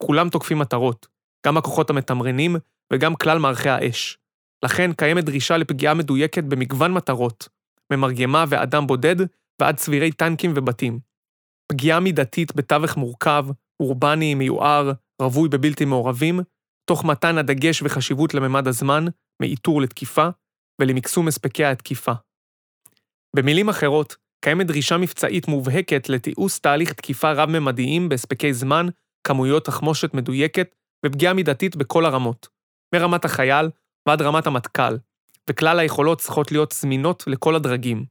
כולם 0.03 0.29
תוקפים 0.29 0.59
מטרות, 0.59 1.07
גם 1.45 1.57
הכוחות 1.57 1.89
המתמרנים 1.89 2.55
וגם 2.93 3.15
כלל 3.15 3.39
מערכי 3.39 3.69
האש. 3.69 4.17
לכן 4.65 4.93
קיימת 4.93 5.23
דרישה 5.25 5.57
לפגיעה 5.57 5.93
מדויקת 5.93 6.43
במגוון 6.43 6.93
מטרות, 6.93 7.47
ממרגמה 7.93 8.45
ואדם 8.49 8.87
בודד 8.87 9.15
ועד 9.61 9.75
צבירי 9.75 10.11
טנקים 10.11 10.53
ובתים. 10.55 10.99
פגיעה 11.71 11.99
מידתית 11.99 12.55
בתווך 12.55 12.97
מורכב, 12.97 13.45
אורבני, 13.79 14.35
מיוער, 14.35 14.91
רווי 15.21 15.49
בבלתי 15.49 15.85
מעורבים, 15.85 16.39
תוך 16.89 17.05
מתן 17.05 17.37
הדגש 17.37 17.81
וחשיבות 17.81 18.33
לממד 18.33 18.67
הזמן, 18.67 19.05
מאיתור 19.41 19.81
לתקיפה, 19.81 20.27
ולמקסום 20.81 21.27
הספקי 21.27 21.65
התקיפה. 21.65 22.11
במילים 23.35 23.69
אחרות, 23.69 24.15
קיימת 24.41 24.67
דרישה 24.67 24.97
מבצעית 24.97 25.47
מובהקת 25.47 26.09
לתיעוש 26.09 26.59
תהליך 26.59 26.93
תקיפה 26.93 27.31
רב-ממדיים 27.31 28.09
בהספקי 28.09 28.53
זמן, 28.53 28.87
כמויות 29.27 29.65
תחמושת 29.65 30.13
מדויקת 30.13 30.75
ופגיעה 31.05 31.33
מידתית 31.33 31.75
בכל 31.75 32.05
הרמות, 32.05 32.47
מרמת 32.95 33.25
החייל 33.25 33.69
ועד 34.07 34.21
רמת 34.21 34.47
המטכ"ל, 34.47 34.97
וכלל 35.49 35.79
היכולות 35.79 36.19
צריכות 36.19 36.51
להיות 36.51 36.71
זמינות 36.71 37.23
לכל 37.27 37.55
הדרגים. 37.55 38.05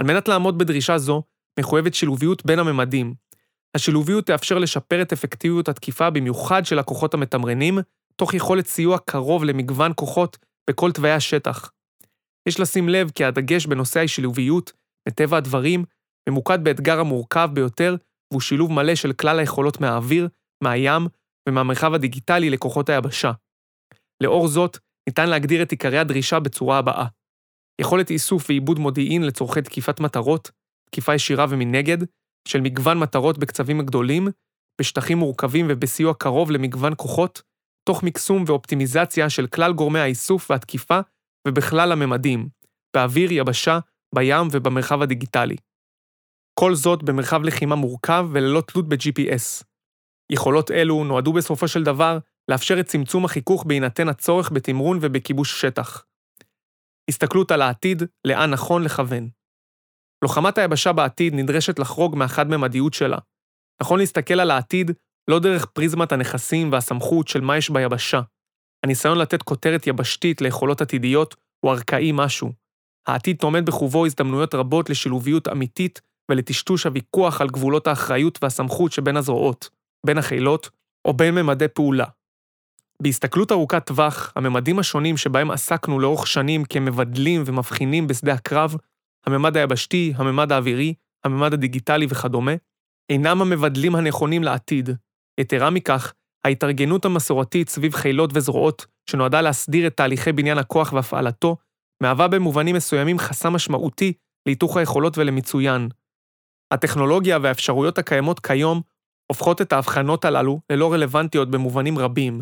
על 0.00 0.06
מנת 0.06 0.28
לעמוד 0.28 0.58
בדרישה 0.58 0.98
זו, 0.98 1.22
מחויבת 1.60 1.94
שילוביות 1.94 2.46
בין 2.46 2.58
הממדים. 2.58 3.14
השילוביות 3.76 4.26
תאפשר 4.26 4.58
לשפר 4.58 5.02
את 5.02 5.12
אפקטיביות 5.12 5.68
התקיפה 5.68 6.10
במיוחד 6.10 6.66
של 6.66 6.78
הכוחות 6.78 7.14
המתמרנים, 7.14 7.78
תוך 8.16 8.34
יכולת 8.34 8.66
סיוע 8.66 8.98
קרוב 8.98 9.44
למגוון 9.44 9.92
כוחות 9.96 10.38
בכל 10.70 10.92
תוואי 10.92 11.12
השטח. 11.12 11.70
יש 12.48 12.60
לשים 12.60 12.88
לב 12.88 13.10
כי 13.10 13.24
הדגש 13.24 13.66
בנושא 13.66 14.00
השילוביות, 14.00 14.72
מטבע 15.08 15.36
הדברים, 15.36 15.84
ממוקד 16.28 16.64
באתגר 16.64 17.00
המורכב 17.00 17.50
ביותר, 17.52 17.96
והוא 18.30 18.40
שילוב 18.40 18.72
מלא 18.72 18.94
של 18.94 19.12
כלל 19.12 19.38
היכולות 19.38 19.80
מהאוויר, 19.80 20.28
מהים 20.62 21.06
ומהמרחב 21.48 21.94
הדיגיטלי 21.94 22.50
לכוחות 22.50 22.88
היבשה. 22.88 23.32
לאור 24.22 24.48
זאת, 24.48 24.78
ניתן 25.08 25.28
להגדיר 25.28 25.62
את 25.62 25.70
עיקרי 25.70 25.98
הדרישה 25.98 26.40
בצורה 26.40 26.78
הבאה 26.78 27.06
יכולת 27.80 28.10
איסוף 28.10 28.44
ועיבוד 28.48 28.78
מודיעין 28.78 29.22
לצורכי 29.22 29.62
תקיפת 29.62 30.00
מטרות, 30.00 30.50
תקיפה 30.90 31.14
ישירה 31.14 31.46
ומנגד, 31.48 31.98
של 32.48 32.60
מגוון 32.60 32.98
מטרות 32.98 33.38
בקצבים 33.38 33.80
גדולים, 33.80 34.28
בשטחים 34.80 35.18
מורכבים 35.18 35.66
ובסיוע 35.68 36.14
קרוב 36.14 36.50
למגוון 36.50 36.92
כוחות, 36.96 37.42
תוך 37.88 38.02
מקסום 38.02 38.44
ואופטימיזציה 38.46 39.30
של 39.30 39.46
כלל 39.46 39.72
גורמי 39.72 39.98
האיסוף 39.98 40.50
והתקיפה 40.50 41.00
ובכלל 41.48 41.92
הממדים, 41.92 42.48
באוויר, 42.96 43.32
יבשה, 43.32 43.78
בים 44.14 44.48
ובמרחב 44.52 45.02
הדיגיטלי. 45.02 45.56
כל 46.60 46.74
זאת 46.74 47.02
במרחב 47.02 47.42
לחימה 47.42 47.74
מורכב 47.74 48.28
וללא 48.32 48.60
תלות 48.60 48.88
ב-GPS. 48.88 49.64
יכולות 50.32 50.70
אלו 50.70 51.04
נועדו 51.04 51.32
בסופו 51.32 51.68
של 51.68 51.84
דבר 51.84 52.18
לאפשר 52.50 52.80
את 52.80 52.86
צמצום 52.86 53.24
החיכוך 53.24 53.64
בהינתן 53.64 54.08
הצורך 54.08 54.52
בתמרון 54.52 54.98
ובכיבוש 55.00 55.60
שטח. 55.60 56.04
הסתכלות 57.10 57.50
על 57.50 57.62
העתיד, 57.62 58.02
לאן 58.24 58.50
נכון 58.50 58.82
לכוון. 58.82 59.28
לוחמת 60.24 60.58
היבשה 60.58 60.92
בעתיד 60.92 61.34
נדרשת 61.34 61.78
לחרוג 61.78 62.16
מהחד-ממדיות 62.16 62.94
שלה. 62.94 63.18
נכון 63.82 63.98
להסתכל 63.98 64.40
על 64.40 64.50
העתיד 64.50 64.90
לא 65.30 65.38
דרך 65.38 65.66
פריזמת 65.66 66.12
הנכסים 66.12 66.72
והסמכות 66.72 67.28
של 67.28 67.40
מה 67.40 67.56
יש 67.56 67.70
ביבשה. 67.70 68.20
הניסיון 68.84 69.18
לתת 69.18 69.42
כותרת 69.42 69.86
יבשתית 69.86 70.40
ליכולות 70.40 70.80
עתידיות 70.80 71.36
הוא 71.64 71.72
ארכאי 71.72 72.10
משהו. 72.14 72.52
העתיד 73.08 73.36
טומן 73.36 73.64
בחובו 73.64 74.06
הזדמנויות 74.06 74.54
רבות 74.54 74.90
לשילוביות 74.90 75.48
אמיתית 75.48 76.00
ולטשטוש 76.30 76.86
הוויכוח 76.86 77.40
על 77.40 77.48
גבולות 77.48 77.86
האחריות 77.86 78.38
והסמכות 78.42 78.92
שבין 78.92 79.16
הזרועות, 79.16 79.68
בין 80.06 80.18
החילות 80.18 80.70
או 81.04 81.12
בין 81.12 81.34
ממדי 81.34 81.68
פעולה. 81.68 82.06
בהסתכלות 83.00 83.52
ארוכת 83.52 83.86
טווח, 83.86 84.32
הממדים 84.36 84.78
השונים 84.78 85.16
שבהם 85.16 85.50
עסקנו 85.50 86.00
לאורך 86.00 86.26
שנים 86.26 86.64
כמבדלים 86.64 87.42
ומבחינים 87.46 88.06
בשדה 88.06 88.32
הקרב, 88.32 88.74
הממד 89.26 89.56
היבשתי, 89.56 90.12
הממד 90.16 90.52
האווירי, 90.52 90.94
הממד 91.24 91.52
הדיגיטלי 91.52 92.06
וכדומה, 92.08 92.52
אינם 93.10 93.42
המבדלים 93.42 93.94
הנכונים 93.94 94.42
לעתיד. 94.42 94.90
יתרה 95.40 95.70
מכך, 95.70 96.12
ההתארגנות 96.44 97.04
המסורתית 97.04 97.68
סביב 97.68 97.94
חילות 97.94 98.30
וזרועות, 98.34 98.86
שנועדה 99.10 99.40
להסדיר 99.40 99.86
את 99.86 99.96
תהליכי 99.96 100.32
בניין 100.32 100.58
הכוח 100.58 100.92
והפעלתו, 100.92 101.56
מהווה 102.02 102.28
במובנים 102.28 102.76
מסוימים 102.76 103.18
חסם 103.18 103.52
משמעותי 103.52 104.12
להיתוך 104.46 104.76
היכולות 104.76 105.18
ולמיצוין. 105.18 105.88
הטכנולוגיה 106.70 107.38
והאפשרויות 107.42 107.98
הקיימות 107.98 108.40
כיום 108.40 108.80
הופכות 109.26 109.62
את 109.62 109.72
ההבחנות 109.72 110.24
הללו 110.24 110.60
ללא 110.72 110.92
רלוונטיות 110.92 111.50
במובנים 111.50 111.98
רבים. 111.98 112.40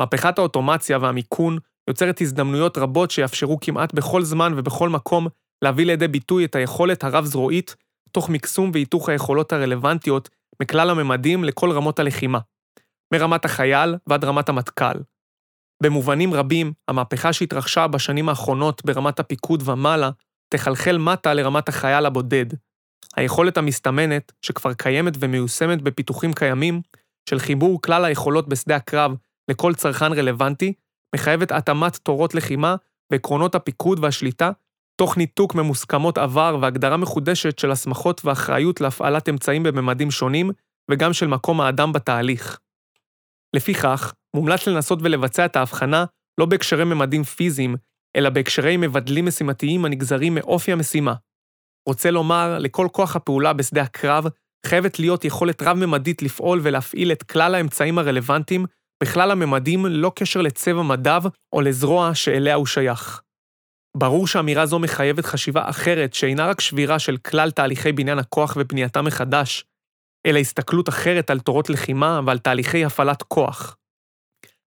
מהפכת 0.00 0.38
האוטומציה 0.38 0.98
והמיכון 0.98 1.58
יוצרת 1.88 2.20
הזדמנויות 2.20 2.78
רבות 2.78 3.10
שיאפשרו 3.10 3.60
כמעט 3.60 3.94
בכל 3.94 4.22
זמן 4.22 4.52
ובכל 4.56 4.88
מקום 4.88 5.26
להביא 5.64 5.86
לידי 5.86 6.08
ביטוי 6.08 6.44
את 6.44 6.54
היכולת 6.54 7.04
הרב-זרועית, 7.04 7.76
תוך 8.12 8.28
מקסום 8.28 8.70
והיתוך 8.74 9.08
היכולות 9.08 9.52
הרלוונטיות 9.52 10.28
מכלל 10.62 10.90
הממדים 10.90 11.44
לכל 11.44 11.70
רמות 11.72 11.98
הלחימה, 11.98 12.38
מרמת 13.14 13.44
החייל 13.44 13.94
ועד 14.06 14.24
רמת 14.24 14.48
המטכ"ל. 14.48 14.94
במובנים 15.82 16.34
רבים, 16.34 16.72
המהפכה 16.88 17.32
שהתרחשה 17.32 17.86
בשנים 17.86 18.28
האחרונות 18.28 18.84
ברמת 18.84 19.20
הפיקוד 19.20 19.68
ומעלה, 19.68 20.10
תחלחל 20.48 20.98
מטה 20.98 21.34
לרמת 21.34 21.68
החייל 21.68 22.06
הבודד. 22.06 22.46
היכולת 23.16 23.56
המסתמנת, 23.56 24.32
שכבר 24.42 24.74
קיימת 24.74 25.14
ומיושמת 25.20 25.82
בפיתוחים 25.82 26.32
קיימים, 26.32 26.80
של 27.30 27.38
חיבור 27.38 27.82
כלל 27.82 28.04
היכולות 28.04 28.48
בשדה 28.48 28.76
הקרב 28.76 29.14
לכל 29.50 29.74
צרכן 29.74 30.12
רלוונטי, 30.12 30.72
מחייבת 31.14 31.52
התאמת 31.52 31.96
תורות 31.96 32.34
לחימה 32.34 32.76
ועקרונות 33.12 33.54
הפיקוד 33.54 34.04
והשליטה, 34.04 34.50
תוך 35.00 35.16
ניתוק 35.16 35.54
ממוסכמות 35.54 36.18
עבר 36.18 36.58
והגדרה 36.60 36.96
מחודשת 36.96 37.58
של 37.58 37.70
הסמכות 37.70 38.24
ואחריות 38.24 38.80
להפעלת 38.80 39.28
אמצעים 39.28 39.62
בממדים 39.62 40.10
שונים, 40.10 40.50
וגם 40.90 41.12
של 41.12 41.26
מקום 41.26 41.60
האדם 41.60 41.92
בתהליך. 41.92 42.58
לפיכך, 43.56 44.12
מומלץ 44.36 44.66
לנסות 44.66 44.98
ולבצע 45.02 45.44
את 45.44 45.56
ההבחנה 45.56 46.04
לא 46.40 46.46
בהקשרי 46.46 46.84
ממדים 46.84 47.24
פיזיים, 47.24 47.76
אלא 48.16 48.30
בהקשרי 48.30 48.76
מבדלים 48.76 49.26
משימתיים 49.26 49.84
הנגזרים 49.84 50.34
מאופי 50.34 50.72
המשימה. 50.72 51.14
רוצה 51.88 52.10
לומר, 52.10 52.58
לכל 52.58 52.88
כוח 52.92 53.16
הפעולה 53.16 53.52
בשדה 53.52 53.82
הקרב 53.82 54.24
חייבת 54.66 54.98
להיות 54.98 55.24
יכולת 55.24 55.62
רב-ממדית 55.62 56.22
לפעול 56.22 56.60
ולהפעיל 56.62 57.12
את 57.12 57.22
כלל 57.22 57.54
האמצעים 57.54 57.98
הרלוונטיים 57.98 58.66
בכלל 59.02 59.30
הממדים 59.30 59.86
ללא 59.86 60.12
קשר 60.16 60.40
לצבע 60.40 60.82
מדיו 60.82 61.22
או 61.52 61.60
לזרוע 61.60 62.14
שאליה 62.14 62.54
הוא 62.54 62.66
שייך. 62.66 63.22
ברור 63.96 64.26
שאמירה 64.26 64.66
זו 64.66 64.78
מחייבת 64.78 65.24
חשיבה 65.24 65.70
אחרת 65.70 66.14
שאינה 66.14 66.46
רק 66.46 66.60
שבירה 66.60 66.98
של 66.98 67.16
כלל 67.16 67.50
תהליכי 67.50 67.92
בניין 67.92 68.18
הכוח 68.18 68.56
ובנייתם 68.60 69.04
מחדש, 69.04 69.64
אלא 70.26 70.38
הסתכלות 70.38 70.88
אחרת 70.88 71.30
על 71.30 71.40
תורות 71.40 71.70
לחימה 71.70 72.20
ועל 72.26 72.38
תהליכי 72.38 72.84
הפעלת 72.84 73.22
כוח. 73.22 73.76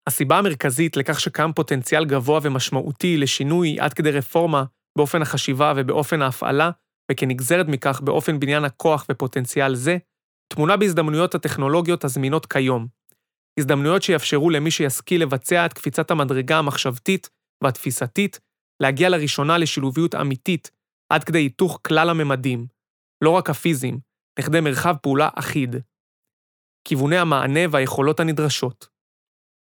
הסיבה 0.08 0.38
המרכזית 0.38 0.98
לכך 0.98 1.20
שקיים 1.20 1.54
פוטנציאל 1.54 2.06
גבוה 2.06 2.40
ומשמעותי 2.44 3.18
לשינוי 3.18 3.80
עד 3.80 3.94
כדי 3.94 4.12
רפורמה 4.12 4.64
באופן 4.98 5.22
החשיבה 5.22 5.74
ובאופן 5.76 6.22
ההפעלה, 6.22 6.72
וכנגזרת 7.12 7.66
מכך 7.68 8.02
באופן 8.02 8.40
בניין 8.40 8.66
הכוח 8.66 9.06
ופוטנציאל 9.12 9.76
זה, 9.76 9.98
תמונה 10.54 10.78
בהזדמנויות 10.78 11.36
הטכנולוגיות 11.36 12.04
הזמינות 12.04 12.46
כיום, 12.46 12.88
הזדמנויות 13.60 14.02
שיאפשרו 14.02 14.50
למי 14.50 14.72
שישכיל 14.72 15.22
לבצע 15.22 15.66
את 15.66 15.74
קפיצת 15.74 16.12
המדרגה 16.12 16.58
המחשבתית 16.58 17.30
והתפיסתית, 17.64 18.40
להגיע 18.80 19.10
לראשונה 19.10 19.58
לשילוביות 19.58 20.16
אמיתית, 20.16 20.72
עד 21.10 21.24
כדי 21.24 21.40
היתוך 21.40 21.80
כלל 21.88 22.10
הממדים, 22.10 22.68
לא 23.24 23.30
רק 23.30 23.50
הפיזיים, 23.50 24.00
לכדי 24.40 24.60
מרחב 24.60 24.96
פעולה 25.02 25.30
אחיד. 25.36 25.76
כיווני 26.84 27.18
המענה 27.18 27.60
והיכולות 27.72 28.20
הנדרשות. 28.20 28.88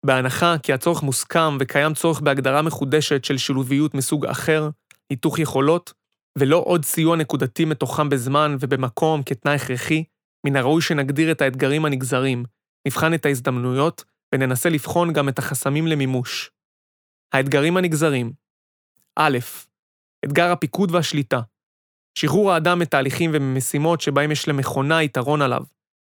בהנחה 0.05 0.55
כי 0.63 0.73
הצורך 0.73 1.03
מוסכם 1.03 1.57
וקיים 1.59 1.93
צורך 1.93 2.21
בהגדרה 2.21 2.61
מחודשת 2.61 3.25
של 3.25 3.37
שילוביות 3.37 3.93
מסוג 3.93 4.25
אחר, 4.25 4.69
היתוך 5.09 5.39
יכולות, 5.39 5.93
ולא 6.37 6.63
עוד 6.65 6.85
סיוע 6.85 7.15
נקודתי 7.15 7.65
מתוחם 7.65 8.09
בזמן 8.09 8.55
ובמקום 8.59 9.23
כתנאי 9.23 9.55
הכרחי, 9.55 10.03
מן 10.45 10.55
הראוי 10.55 10.81
שנגדיר 10.81 11.31
את 11.31 11.41
האתגרים 11.41 11.85
הנגזרים, 11.85 12.43
נבחן 12.87 13.13
את 13.13 13.25
ההזדמנויות 13.25 14.03
וננסה 14.35 14.69
לבחון 14.69 15.13
גם 15.13 15.29
את 15.29 15.39
החסמים 15.39 15.87
למימוש. 15.87 16.51
האתגרים 17.33 17.77
הנגזרים 17.77 18.33
א', 19.15 19.37
אתגר 20.25 20.51
הפיקוד 20.51 20.91
והשליטה. 20.91 21.39
שחרור 22.17 22.51
האדם 22.51 22.79
מתהליכים 22.79 23.31
וממשימות 23.33 24.01
שבהם 24.01 24.31
יש 24.31 24.47
למכונה 24.47 25.03
יתרון 25.03 25.41
עליו, 25.41 25.61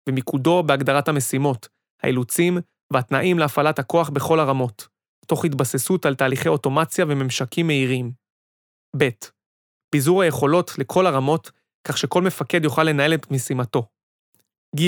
ומיקודו 0.09 0.62
בהגדרת 0.62 1.09
המשימות, 1.09 1.69
האילוצים 2.02 2.59
והתנאים 2.93 3.38
להפעלת 3.38 3.78
הכוח 3.78 4.09
בכל 4.11 4.40
הרמות, 4.40 4.88
תוך 5.26 5.45
התבססות 5.45 6.07
על 6.07 6.14
תהליכי 6.14 6.49
אוטומציה 6.49 7.04
וממשקים 7.09 7.66
מהירים. 7.66 8.12
ב. 8.97 9.09
פיזור 9.90 10.23
היכולות 10.23 10.78
לכל 10.78 11.07
הרמות, 11.07 11.50
כך 11.88 11.99
שכל 11.99 12.23
מפקד 12.23 12.64
יוכל 12.64 12.83
לנהל 12.83 13.14
את 13.14 13.31
משימתו. 13.31 13.87
ג. 14.76 14.81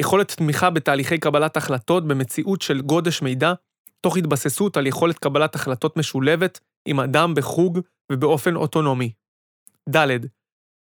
יכולת 0.00 0.32
תמיכה 0.32 0.70
בתהליכי 0.70 1.18
קבלת 1.18 1.56
החלטות 1.56 2.08
במציאות 2.08 2.62
של 2.62 2.80
גודש 2.80 3.22
מידע, 3.22 3.52
תוך 4.00 4.16
התבססות 4.16 4.76
על 4.76 4.86
יכולת 4.86 5.18
קבלת 5.18 5.54
החלטות 5.54 5.96
משולבת 5.96 6.60
עם 6.88 7.00
אדם 7.00 7.34
בחוג 7.34 7.80
ובאופן 8.12 8.56
אוטונומי. 8.56 9.12
ד. 9.90 10.06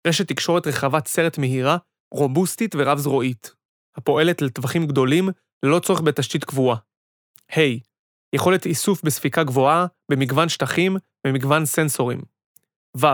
רשת 0.07 0.27
תקשורת 0.27 0.67
רחבת 0.67 1.07
סרט 1.07 1.37
מהירה, 1.37 1.77
רובוסטית 2.13 2.75
ורב-זרועית, 2.77 3.51
הפועלת 3.95 4.41
לטווחים 4.41 4.87
גדולים 4.87 5.29
ללא 5.63 5.79
צורך 5.79 6.01
בתשתית 6.01 6.43
קבועה. 6.43 6.77
ה. 7.51 7.59
יכולת 8.35 8.65
איסוף 8.65 9.03
בספיקה 9.03 9.43
גבוהה, 9.43 9.85
במגוון 10.11 10.49
שטחים 10.49 10.97
ומגוון 11.27 11.65
סנסורים. 11.65 12.21
ו. 12.97 13.05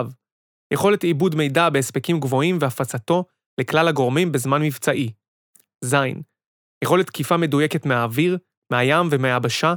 יכולת 0.73 1.03
עיבוד 1.03 1.35
מידע 1.35 1.69
בהספקים 1.69 2.19
גבוהים 2.19 2.57
והפצתו 2.61 3.25
לכלל 3.59 3.87
הגורמים 3.87 4.31
בזמן 4.31 4.61
מבצעי. 4.61 5.11
ז. 5.83 5.95
יכולת 6.83 7.07
תקיפה 7.07 7.37
מדויקת 7.37 7.85
מהאוויר, 7.85 8.37
מהים 8.71 9.07
ומהיבשה, 9.11 9.73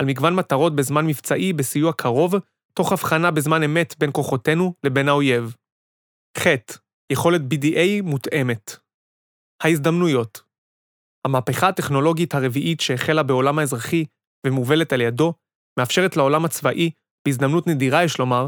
על 0.00 0.06
מגוון 0.06 0.34
מטרות 0.34 0.76
בזמן 0.76 1.06
מבצעי 1.06 1.52
בסיוע 1.52 1.92
קרוב, 1.92 2.34
תוך 2.74 2.92
הבחנה 2.92 3.30
בזמן 3.30 3.62
אמת 3.62 3.94
בין 3.98 4.10
כוחותינו 4.12 4.74
לבין 4.84 5.08
האויב. 5.08 5.56
ח. 6.38 6.46
יכולת 7.12 7.40
BDA 7.40 8.02
מותאמת. 8.02 8.76
ההזדמנויות 9.62 10.42
המהפכה 11.26 11.68
הטכנולוגית 11.68 12.34
הרביעית 12.34 12.80
שהחלה 12.80 13.22
בעולם 13.22 13.58
האזרחי 13.58 14.04
ומובלת 14.46 14.92
על 14.92 15.00
ידו, 15.00 15.32
מאפשרת 15.78 16.16
לעולם 16.16 16.44
הצבאי, 16.44 16.90
בהזדמנות 17.26 17.66
נדירה 17.66 18.04
יש 18.04 18.18
לומר, 18.18 18.46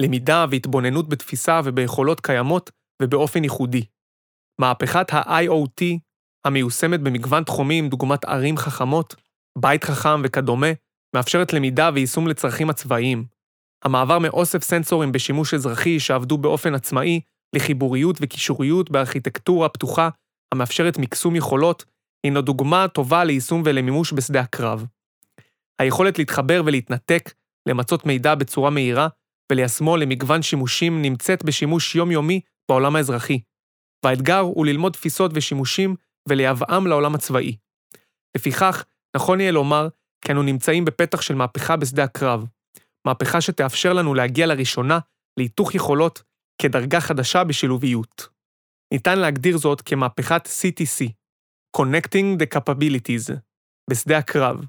למידה 0.00 0.44
והתבוננות 0.50 1.08
בתפיסה 1.08 1.60
וביכולות 1.64 2.20
קיימות 2.20 2.70
ובאופן 3.02 3.44
ייחודי. 3.44 3.84
מהפכת 4.60 5.12
ה-IoT, 5.12 5.98
המיושמת 6.44 7.00
במגוון 7.00 7.44
תחומים 7.44 7.88
דוגמת 7.88 8.24
ערים 8.24 8.56
חכמות, 8.56 9.14
בית 9.58 9.84
חכם 9.84 10.22
וכדומה, 10.24 10.66
מאפשרת 11.16 11.52
למידה 11.52 11.90
ויישום 11.94 12.28
לצרכים 12.28 12.70
הצבאיים. 12.70 13.24
המעבר 13.84 14.18
מאוסף 14.18 14.62
סנסורים 14.62 15.12
בשימוש 15.12 15.54
אזרחי 15.54 16.00
שעבדו 16.00 16.38
באופן 16.38 16.74
עצמאי 16.74 17.20
לחיבוריות 17.56 18.16
וקישוריות 18.20 18.90
בארכיטקטורה 18.90 19.68
פתוחה 19.68 20.08
המאפשרת 20.54 20.98
מקסום 20.98 21.36
יכולות, 21.36 21.84
הינו 22.26 22.42
דוגמה 22.42 22.88
טובה 22.88 23.24
ליישום 23.24 23.62
ולמימוש 23.64 24.12
בשדה 24.12 24.40
הקרב. 24.40 24.86
היכולת 25.78 26.18
להתחבר 26.18 26.62
ולהתנתק, 26.66 27.32
למצות 27.68 28.06
מידע 28.06 28.34
בצורה 28.34 28.70
מהירה 28.70 29.08
וליישמו 29.52 29.96
למגוון 29.96 30.42
שימושים 30.42 31.02
נמצאת 31.02 31.44
בשימוש 31.44 31.94
יומיומי 31.94 32.40
בעולם 32.70 32.96
האזרחי, 32.96 33.40
והאתגר 34.04 34.38
הוא 34.38 34.66
ללמוד 34.66 34.92
תפיסות 34.92 35.30
ושימושים 35.34 35.96
ולייבאם 36.28 36.86
לעולם 36.86 37.14
הצבאי. 37.14 37.56
לפיכך, 38.36 38.84
נכון 39.16 39.40
יהיה 39.40 39.52
לומר 39.52 39.88
כי 40.24 40.32
אנו 40.32 40.42
נמצאים 40.42 40.84
בפתח 40.84 41.20
של 41.20 41.34
מהפכה 41.34 41.76
בשדה 41.76 42.04
הקרב, 42.04 42.44
מהפכה 43.06 43.40
שתאפשר 43.40 43.92
לנו 43.92 44.14
להגיע 44.14 44.46
לראשונה 44.46 44.98
להיתוך 45.38 45.74
יכולות 45.74 46.22
כדרגה 46.62 47.00
חדשה 47.00 47.44
בשילוביות. 47.44 48.28
ניתן 48.92 49.18
להגדיר 49.18 49.58
זאת 49.58 49.80
כמהפכת 49.80 50.46
CTC, 50.46 51.10
Connecting 51.76 52.40
the 52.40 52.58
Capabilities, 52.58 53.32
בשדה 53.90 54.18
הקרב. 54.18 54.64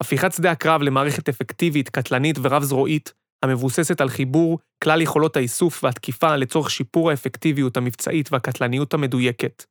הפיכת 0.00 0.32
שדה 0.32 0.50
הקרב 0.50 0.82
למערכת 0.82 1.28
אפקטיבית, 1.28 1.88
קטלנית 1.88 2.36
ורב-זרועית, 2.42 3.12
המבוססת 3.42 4.00
על 4.00 4.08
חיבור 4.08 4.58
כלל 4.84 5.02
יכולות 5.02 5.36
האיסוף 5.36 5.84
והתקיפה 5.84 6.36
לצורך 6.36 6.70
שיפור 6.70 7.10
האפקטיביות 7.10 7.76
המבצעית 7.76 8.32
והקטלניות 8.32 8.94
המדויקת. 8.94 9.64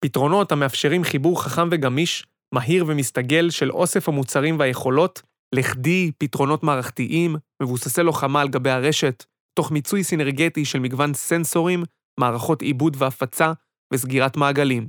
פתרונות 0.00 0.52
המאפשרים 0.52 1.04
חיבור 1.04 1.42
חכם 1.42 1.68
וגמיש, 1.72 2.26
מהיר 2.54 2.84
ומסתגל 2.88 3.50
של 3.50 3.70
אוסף 3.70 4.08
המוצרים 4.08 4.58
והיכולות, 4.58 5.22
לכדי 5.54 6.12
פתרונות 6.18 6.62
מערכתיים, 6.62 7.36
מבוססי 7.62 8.02
לוחמה 8.02 8.40
על 8.40 8.48
גבי 8.48 8.70
הרשת, 8.70 9.24
תוך 9.58 9.70
מיצוי 9.70 10.04
סינרגטי 10.04 10.64
של 10.64 10.78
מגוון 10.78 11.14
סנסורים, 11.14 11.84
מערכות 12.20 12.62
עיבוד 12.62 12.96
והפצה 12.98 13.52
וסגירת 13.92 14.36
מעגלים. 14.36 14.88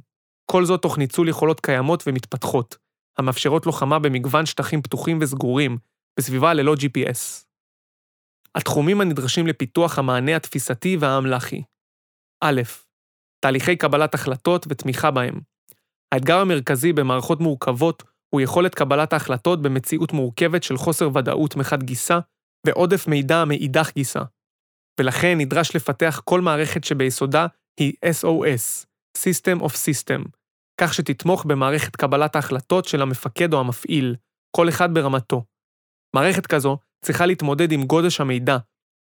כל 0.51 0.65
זאת 0.65 0.81
תוך 0.81 0.97
ניצול 0.97 1.29
יכולות 1.29 1.59
קיימות 1.59 2.03
ומתפתחות, 2.07 2.77
המאפשרות 3.17 3.65
לוחמה 3.65 3.99
במגוון 3.99 4.45
שטחים 4.45 4.81
פתוחים 4.81 5.19
וסגורים, 5.21 5.77
בסביבה 6.19 6.53
ללא 6.53 6.73
GPS. 6.73 7.45
התחומים 8.55 9.01
הנדרשים 9.01 9.47
לפיתוח 9.47 9.99
המענה 9.99 10.35
התפיסתי 10.35 10.97
והאמל"חי. 10.99 11.61
א. 12.43 12.61
תהליכי 13.39 13.75
קבלת 13.75 14.13
החלטות 14.13 14.65
ותמיכה 14.69 15.11
בהם. 15.11 15.39
האתגר 16.13 16.37
המרכזי 16.37 16.93
במערכות 16.93 17.39
מורכבות 17.39 18.03
הוא 18.29 18.41
יכולת 18.41 18.75
קבלת 18.75 19.13
ההחלטות 19.13 19.61
במציאות 19.61 20.13
מורכבת 20.13 20.63
של 20.63 20.77
חוסר 20.77 21.09
ודאות 21.15 21.55
מחד 21.55 21.83
גיסה 21.83 22.19
ועודף 22.67 23.07
מידע 23.07 23.45
מאידך 23.45 23.91
גיסה. 23.95 24.21
ולכן 24.99 25.37
נדרש 25.37 25.75
לפתח 25.75 26.21
כל 26.25 26.41
מערכת 26.41 26.83
שביסודה 26.83 27.47
היא 27.79 27.93
SOS, 28.05 28.85
System 29.17 29.61
of 29.61 29.71
System, 29.71 30.29
כך 30.81 30.93
שתתמוך 30.93 31.45
במערכת 31.45 31.95
קבלת 31.95 32.35
ההחלטות 32.35 32.85
של 32.85 33.01
המפקד 33.01 33.53
או 33.53 33.59
המפעיל, 33.59 34.15
כל 34.55 34.69
אחד 34.69 34.93
ברמתו. 34.93 35.43
מערכת 36.15 36.47
כזו 36.47 36.77
צריכה 37.05 37.25
להתמודד 37.25 37.71
עם 37.71 37.83
גודש 37.83 38.21
המידע, 38.21 38.57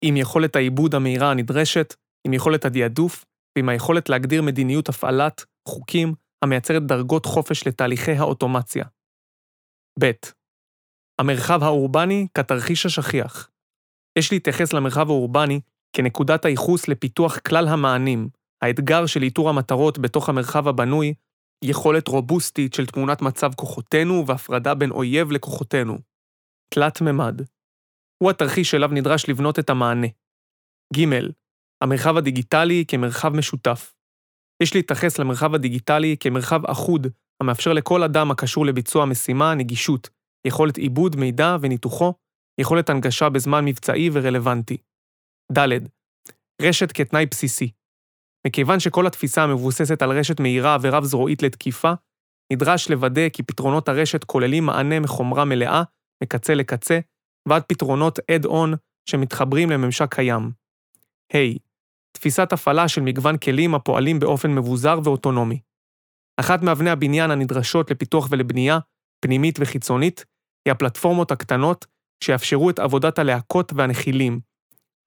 עם 0.05 0.17
יכולת 0.17 0.57
העיבוד 0.57 0.95
המהירה 0.95 1.31
הנדרשת, 1.31 1.95
עם 2.27 2.33
יכולת 2.33 2.65
הדיעדוף 2.65 3.25
ועם 3.59 3.69
היכולת 3.69 4.09
להגדיר 4.09 4.43
מדיניות 4.43 4.89
הפעלת 4.89 5.45
חוקים 5.69 6.15
המייצרת 6.45 6.83
דרגות 6.83 7.27
חופש 7.27 7.67
לתהליכי 7.67 8.13
האוטומציה. 8.13 8.85
ב. 10.01 10.11
המרחב 11.21 11.63
האורבני 11.63 12.27
כתרחיש 12.35 12.87
השכיח. 12.87 13.51
יש 14.19 14.33
להתייחס 14.33 14.73
למרחב 14.73 15.09
האורבני 15.09 15.61
כנקודת 15.93 16.45
הייחוס 16.45 16.89
לפיתוח 16.89 17.39
כלל 17.39 17.69
המענים, 17.69 18.29
האתגר 18.63 19.07
של 19.07 19.23
איתור 19.23 19.49
המטרות 19.49 19.99
בתוך 19.99 20.29
המרחב 20.29 20.69
הבנוי, 20.69 21.15
יכולת 21.65 22.09
רובוסטית 22.09 22.75
של 22.75 22.87
תמונת 22.87 23.23
מצב 23.23 23.55
כוחותינו 23.55 24.27
והפרדה 24.27 24.75
בין 24.75 24.91
אויב 24.91 25.33
לכוחותינו. 25.33 25.99
תלת 26.75 27.01
ממד. 27.01 27.43
הוא 28.23 28.31
התרחיש 28.31 28.71
שאליו 28.71 28.89
נדרש 28.93 29.29
לבנות 29.29 29.59
את 29.59 29.71
המענה. 29.71 30.07
ג. 30.97 30.99
המרחב 31.83 32.17
הדיגיטלי 32.17 32.85
כמרחב 32.89 33.29
משותף. 33.29 33.95
יש 34.63 34.75
להתייחס 34.75 35.19
למרחב 35.19 35.55
הדיגיטלי 35.55 36.17
כמרחב 36.21 36.67
אחוד, 36.67 37.07
המאפשר 37.41 37.73
לכל 37.73 38.03
אדם 38.03 38.31
הקשור 38.31 38.67
לביצוע 38.67 39.05
משימה 39.05 39.55
נגישות, 39.55 40.09
יכולת 40.47 40.77
עיבוד 40.77 41.17
מידע 41.17 41.57
וניתוחו, 41.61 42.15
יכולת 42.61 42.91
הנגשה 42.91 43.29
בזמן 43.29 43.65
מבצעי 43.65 44.11
ורלוונטי. 44.13 44.77
ד. 45.53 45.59
רשת 46.63 46.93
כתנאי 46.93 47.27
בסיסי. 47.27 47.71
מכיוון 48.47 48.81
שכל 48.81 49.07
התפיסה 49.07 49.47
מבוססת 49.47 50.03
על 50.03 50.19
רשת 50.19 50.41
מהירה 50.41 50.77
ורב-זרועית 50.83 51.43
לתקיפה, 51.43 51.93
נדרש 52.53 52.91
לוודא 52.91 53.29
כי 53.29 53.43
פתרונות 53.43 53.89
הרשת 53.89 54.25
כוללים 54.25 54.67
מענה 54.67 55.01
מחומרה 55.01 55.45
מלאה, 55.45 55.83
מקצה 56.23 56.55
לקצה, 56.55 56.99
ועד 57.49 57.63
פתרונות 57.63 58.19
add-on 58.19 58.77
שמתחברים 59.11 59.71
לממשק 59.71 60.15
קיים. 60.15 60.43
ה. 60.43 61.37
Hey, 61.37 61.59
תפיסת 62.21 62.53
הפעלה 62.53 62.89
של 62.89 63.01
מגוון 63.01 63.37
כלים 63.37 63.75
הפועלים 63.75 64.19
באופן 64.19 64.55
מבוזר 64.55 65.01
ואוטונומי. 65.05 65.61
אחת 66.41 66.63
מאבני 66.63 66.91
הבניין 66.91 67.31
הנדרשות 67.31 67.91
לפיתוח 67.91 68.29
ולבנייה, 68.31 68.79
פנימית 69.21 69.59
וחיצונית, 69.61 70.25
היא 70.65 70.73
הפלטפורמות 70.73 71.31
הקטנות 71.31 71.87
שיאפשרו 72.25 72.71
את 72.71 72.79
עבודת 72.79 73.19
הלהקות 73.19 73.73
והנחילים. 73.77 74.41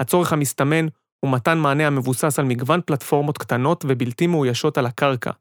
הצורך 0.01 0.33
המסתמן 0.33 0.85
הוא 1.25 1.31
מתן 1.31 1.57
מענה 1.57 1.87
המבוסס 1.87 2.39
על 2.39 2.45
מגוון 2.45 2.81
פלטפורמות 2.85 3.37
קטנות 3.37 3.85
ובלתי 3.87 4.27
מאוישות 4.27 4.77
על 4.77 4.85
הקרקע, 4.85 5.31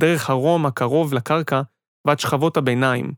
דרך 0.00 0.30
הרום 0.30 0.66
הקרוב 0.66 1.14
לקרקע 1.14 1.60
ועד 2.06 2.18
שכבות 2.18 2.56
הביניים. 2.56 3.12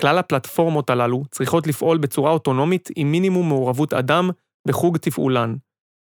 כלל 0.00 0.18
הפלטפורמות 0.18 0.90
הללו 0.90 1.22
צריכות 1.30 1.66
לפעול 1.66 1.98
בצורה 1.98 2.30
אוטונומית 2.30 2.88
עם 2.96 3.12
מינימום 3.12 3.48
מעורבות 3.48 3.92
אדם 3.92 4.30
בחוג 4.68 4.96
תפעולן. 4.96 5.56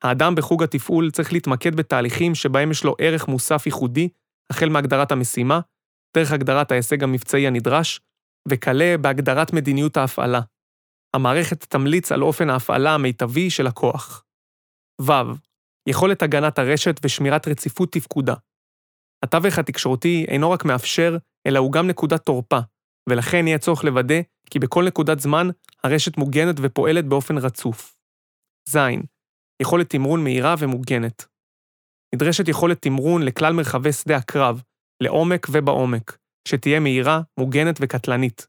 האדם 0.03 0.35
בחוג 0.35 0.63
התפעול 0.63 1.11
צריך 1.11 1.33
להתמקד 1.33 1.75
בתהליכים 1.75 2.35
שבהם 2.35 2.71
יש 2.71 2.83
לו 2.83 2.95
ערך 2.99 3.27
מוסף 3.27 3.65
ייחודי, 3.65 4.09
החל 4.49 4.69
מהגדרת 4.69 5.11
המשימה, 5.11 5.59
דרך 6.17 6.31
הגדרת 6.31 6.71
ההישג 6.71 7.03
המבצעי 7.03 7.47
הנדרש, 7.47 8.01
וכלה 8.47 8.95
בהגדרת 9.01 9.53
מדיניות 9.53 9.97
ההפעלה. 9.97 10.41
המערכת 11.15 11.63
תמליץ 11.63 12.11
על 12.11 12.23
אופן 12.23 12.49
ההפעלה 12.49 12.93
המיטבי 12.93 13.49
של 13.49 13.67
הכוח. 13.67 14.23
ו. 15.01 15.11
יכולת 15.89 16.21
הגנת 16.21 16.59
הרשת 16.59 16.99
ושמירת 17.03 17.47
רציפות 17.47 17.91
תפקודה. 17.91 18.33
התווך 19.23 19.59
התקשורתי 19.59 20.25
אינו 20.27 20.51
רק 20.51 20.65
מאפשר, 20.65 21.17
אלא 21.47 21.59
הוא 21.59 21.71
גם 21.71 21.87
נקודת 21.87 22.25
תורפה, 22.25 22.59
ולכן 23.09 23.47
יהיה 23.47 23.57
צורך 23.57 23.83
לוודא 23.83 24.21
כי 24.49 24.59
בכל 24.59 24.85
נקודת 24.85 25.19
זמן 25.19 25.47
הרשת 25.83 26.17
מוגנת 26.17 26.55
ופועלת 26.61 27.05
באופן 27.05 27.37
רצוף. 27.37 27.97
ז. 28.69 28.77
יכולת 29.61 29.89
תמרון 29.89 30.23
מהירה 30.23 30.55
ומוגנת. 30.59 31.25
נדרשת 32.15 32.47
יכולת 32.47 32.81
תמרון 32.81 33.21
לכלל 33.23 33.53
מרחבי 33.53 33.93
שדה 33.93 34.17
הקרב, 34.17 34.61
לעומק 35.03 35.47
ובעומק, 35.51 36.17
שתהיה 36.47 36.79
מהירה, 36.79 37.21
מוגנת 37.39 37.77
וקטלנית. 37.81 38.47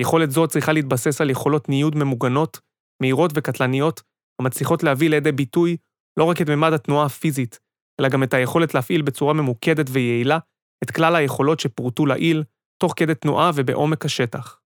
יכולת 0.00 0.30
זו 0.30 0.46
צריכה 0.46 0.72
להתבסס 0.72 1.20
על 1.20 1.30
יכולות 1.30 1.68
ניוד 1.68 1.96
ממוגנות, 1.96 2.60
מהירות 3.02 3.30
וקטלניות, 3.34 4.02
המצליחות 4.40 4.82
להביא 4.82 5.10
לידי 5.10 5.32
ביטוי 5.32 5.76
לא 6.18 6.24
רק 6.24 6.40
את 6.42 6.48
ממד 6.48 6.72
התנועה 6.72 7.06
הפיזית, 7.06 7.58
אלא 8.00 8.08
גם 8.08 8.22
את 8.22 8.34
היכולת 8.34 8.74
להפעיל 8.74 9.02
בצורה 9.02 9.34
ממוקדת 9.34 9.86
ויעילה 9.90 10.38
את 10.84 10.90
כלל 10.90 11.16
היכולות 11.16 11.60
שפורטו 11.60 12.06
לעיל, 12.06 12.44
תוך 12.82 12.92
כדי 12.96 13.14
תנועה 13.14 13.50
ובעומק 13.54 14.04
השטח. 14.04 14.60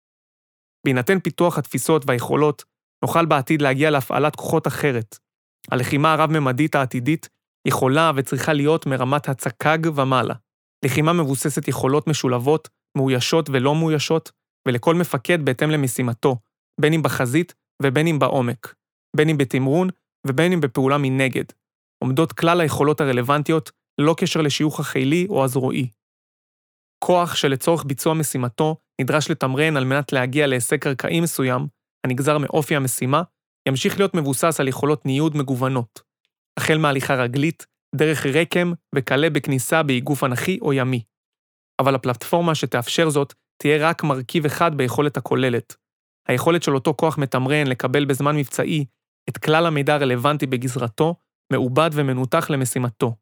בהינתן 0.86 1.20
פיתוח 1.20 1.58
התפיסות 1.58 2.02
והיכולות, 2.06 2.64
נוכל 3.04 3.26
בעתיד 3.26 3.62
להגיע 3.62 3.90
להפעלת 3.90 4.36
כוחות 4.36 4.66
אחרת. 4.66 5.23
הלחימה 5.70 6.12
הרב-ממדית 6.12 6.74
העתידית 6.74 7.28
יכולה 7.68 8.12
וצריכה 8.16 8.52
להיות 8.52 8.86
מרמת 8.86 9.28
הצק"ג 9.28 9.78
ומעלה. 9.94 10.34
לחימה 10.84 11.12
מבוססת 11.12 11.68
יכולות 11.68 12.06
משולבות, 12.06 12.68
מאוישות 12.96 13.50
ולא 13.50 13.74
מאוישות, 13.74 14.32
ולכל 14.68 14.94
מפקד 14.94 15.44
בהתאם 15.44 15.70
למשימתו, 15.70 16.36
בין 16.80 16.92
אם 16.92 17.02
בחזית 17.02 17.54
ובין 17.82 18.06
אם 18.06 18.18
בעומק, 18.18 18.74
בין 19.16 19.28
אם 19.28 19.38
בתמרון 19.38 19.88
ובין 20.26 20.52
אם 20.52 20.60
בפעולה 20.60 20.98
מנגד. 20.98 21.44
עומדות 22.04 22.32
כלל 22.32 22.60
היכולות 22.60 23.00
הרלוונטיות 23.00 23.72
ללא 24.00 24.14
קשר 24.18 24.40
לשיוך 24.40 24.80
החילי 24.80 25.26
או 25.30 25.44
הזרועי. 25.44 25.88
כוח 27.04 27.34
שלצורך 27.34 27.84
ביצוע 27.84 28.14
משימתו 28.14 28.76
נדרש 29.00 29.30
לתמרן 29.30 29.76
על 29.76 29.84
מנת 29.84 30.12
להגיע 30.12 30.46
להישג 30.46 30.76
קרקעי 30.76 31.20
מסוים, 31.20 31.66
הנגזר 32.06 32.38
מאופי 32.38 32.76
המשימה, 32.76 33.22
ימשיך 33.68 33.98
להיות 33.98 34.14
מבוסס 34.14 34.60
על 34.60 34.68
יכולות 34.68 35.06
ניוד 35.06 35.36
מגוונות, 35.36 36.02
החל 36.56 36.78
מהליכה 36.78 37.14
רגלית, 37.14 37.66
דרך 37.94 38.26
רקם 38.26 38.72
וכלה 38.94 39.30
בכניסה 39.30 39.82
באיגוף 39.82 40.24
אנכי 40.24 40.58
או 40.62 40.72
ימי. 40.72 41.02
אבל 41.80 41.94
הפלטפורמה 41.94 42.54
שתאפשר 42.54 43.10
זאת 43.10 43.34
תהיה 43.62 43.88
רק 43.90 44.02
מרכיב 44.02 44.44
אחד 44.44 44.74
ביכולת 44.74 45.16
הכוללת. 45.16 45.76
היכולת 46.28 46.62
של 46.62 46.74
אותו 46.74 46.94
כוח 46.94 47.18
מתמרן 47.18 47.66
לקבל 47.66 48.04
בזמן 48.04 48.36
מבצעי 48.36 48.84
את 49.28 49.38
כלל 49.38 49.66
המידע 49.66 49.94
הרלוונטי 49.94 50.46
בגזרתו, 50.46 51.14
מעובד 51.52 51.90
ומנותח 51.92 52.50
למשימתו. 52.50 53.16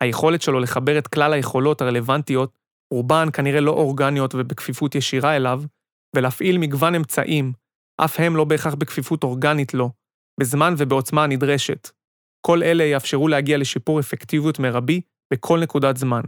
היכולת 0.00 0.42
שלו 0.42 0.60
לחבר 0.60 0.98
את 0.98 1.08
כלל 1.08 1.32
היכולות 1.32 1.80
הרלוונטיות, 1.80 2.58
רובן 2.92 3.28
כנראה 3.32 3.60
לא 3.60 3.70
אורגניות 3.70 4.34
ובכפיפות 4.34 4.94
ישירה 4.94 5.36
אליו, 5.36 5.62
ולהפעיל 6.16 6.58
מגוון 6.58 6.94
אמצעים, 6.94 7.52
אף 8.04 8.20
הם 8.20 8.36
לא 8.36 8.44
בהכרח 8.44 8.74
בכפיפות 8.74 9.24
אורגנית 9.24 9.74
לו, 9.74 9.90
בזמן 10.40 10.74
ובעוצמה 10.78 11.24
הנדרשת. 11.24 11.90
כל 12.46 12.62
אלה 12.62 12.84
יאפשרו 12.84 13.28
להגיע 13.28 13.58
לשיפור 13.58 14.00
אפקטיביות 14.00 14.58
מרבי 14.58 15.00
בכל 15.32 15.60
נקודת 15.60 15.96
זמן. 15.96 16.20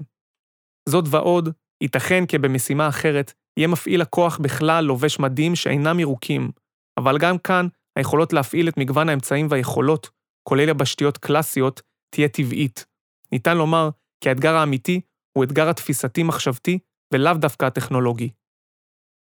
זאת 0.88 1.04
ועוד, 1.10 1.48
ייתכן 1.82 2.26
כי 2.26 2.38
במשימה 2.38 2.88
אחרת 2.88 3.32
יהיה 3.56 3.68
מפעיל 3.68 4.02
הכוח 4.02 4.38
בכלל 4.38 4.84
לובש 4.84 5.18
מדים 5.18 5.54
שאינם 5.56 6.00
ירוקים, 6.00 6.50
אבל 6.98 7.18
גם 7.18 7.38
כאן 7.38 7.66
היכולות 7.98 8.32
להפעיל 8.32 8.68
את 8.68 8.76
מגוון 8.76 9.08
האמצעים 9.08 9.46
והיכולות, 9.50 10.10
כולל 10.48 10.68
יבשתיות 10.68 11.18
קלאסיות, 11.18 11.82
תהיה 12.10 12.28
טבעית. 12.28 12.86
ניתן 13.32 13.56
לומר 13.56 13.90
כי 14.20 14.28
האתגר 14.28 14.54
האמיתי 14.54 15.00
הוא 15.36 15.44
אתגר 15.44 15.68
התפיסתי-מחשבתי 15.68 16.78
ולאו 17.14 17.34
דווקא 17.34 17.64
הטכנולוגי. 17.64 18.30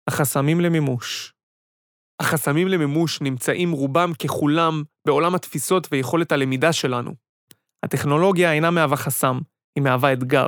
החסמים 0.07 0.61
למימוש 0.61 1.34
החסמים 2.19 2.67
למימוש 2.67 3.21
נמצאים 3.21 3.71
רובם 3.71 4.11
ככולם 4.23 4.83
בעולם 5.07 5.35
התפיסות 5.35 5.87
ויכולת 5.91 6.31
הלמידה 6.31 6.73
שלנו. 6.73 7.13
הטכנולוגיה 7.85 8.53
אינה 8.53 8.71
מהווה 8.71 8.97
חסם, 8.97 9.39
היא 9.75 9.83
מהווה 9.83 10.13
אתגר. 10.13 10.45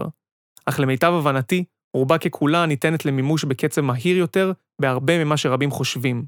אך 0.65 0.79
למיטב 0.79 1.13
הבנתי, 1.13 1.63
רובה 1.93 2.17
ככולה 2.17 2.65
ניתנת 2.65 3.05
למימוש 3.05 3.43
בקצב 3.43 3.81
מהיר 3.81 4.17
יותר 4.17 4.51
בהרבה 4.81 5.23
ממה 5.23 5.37
שרבים 5.37 5.71
חושבים. 5.71 6.25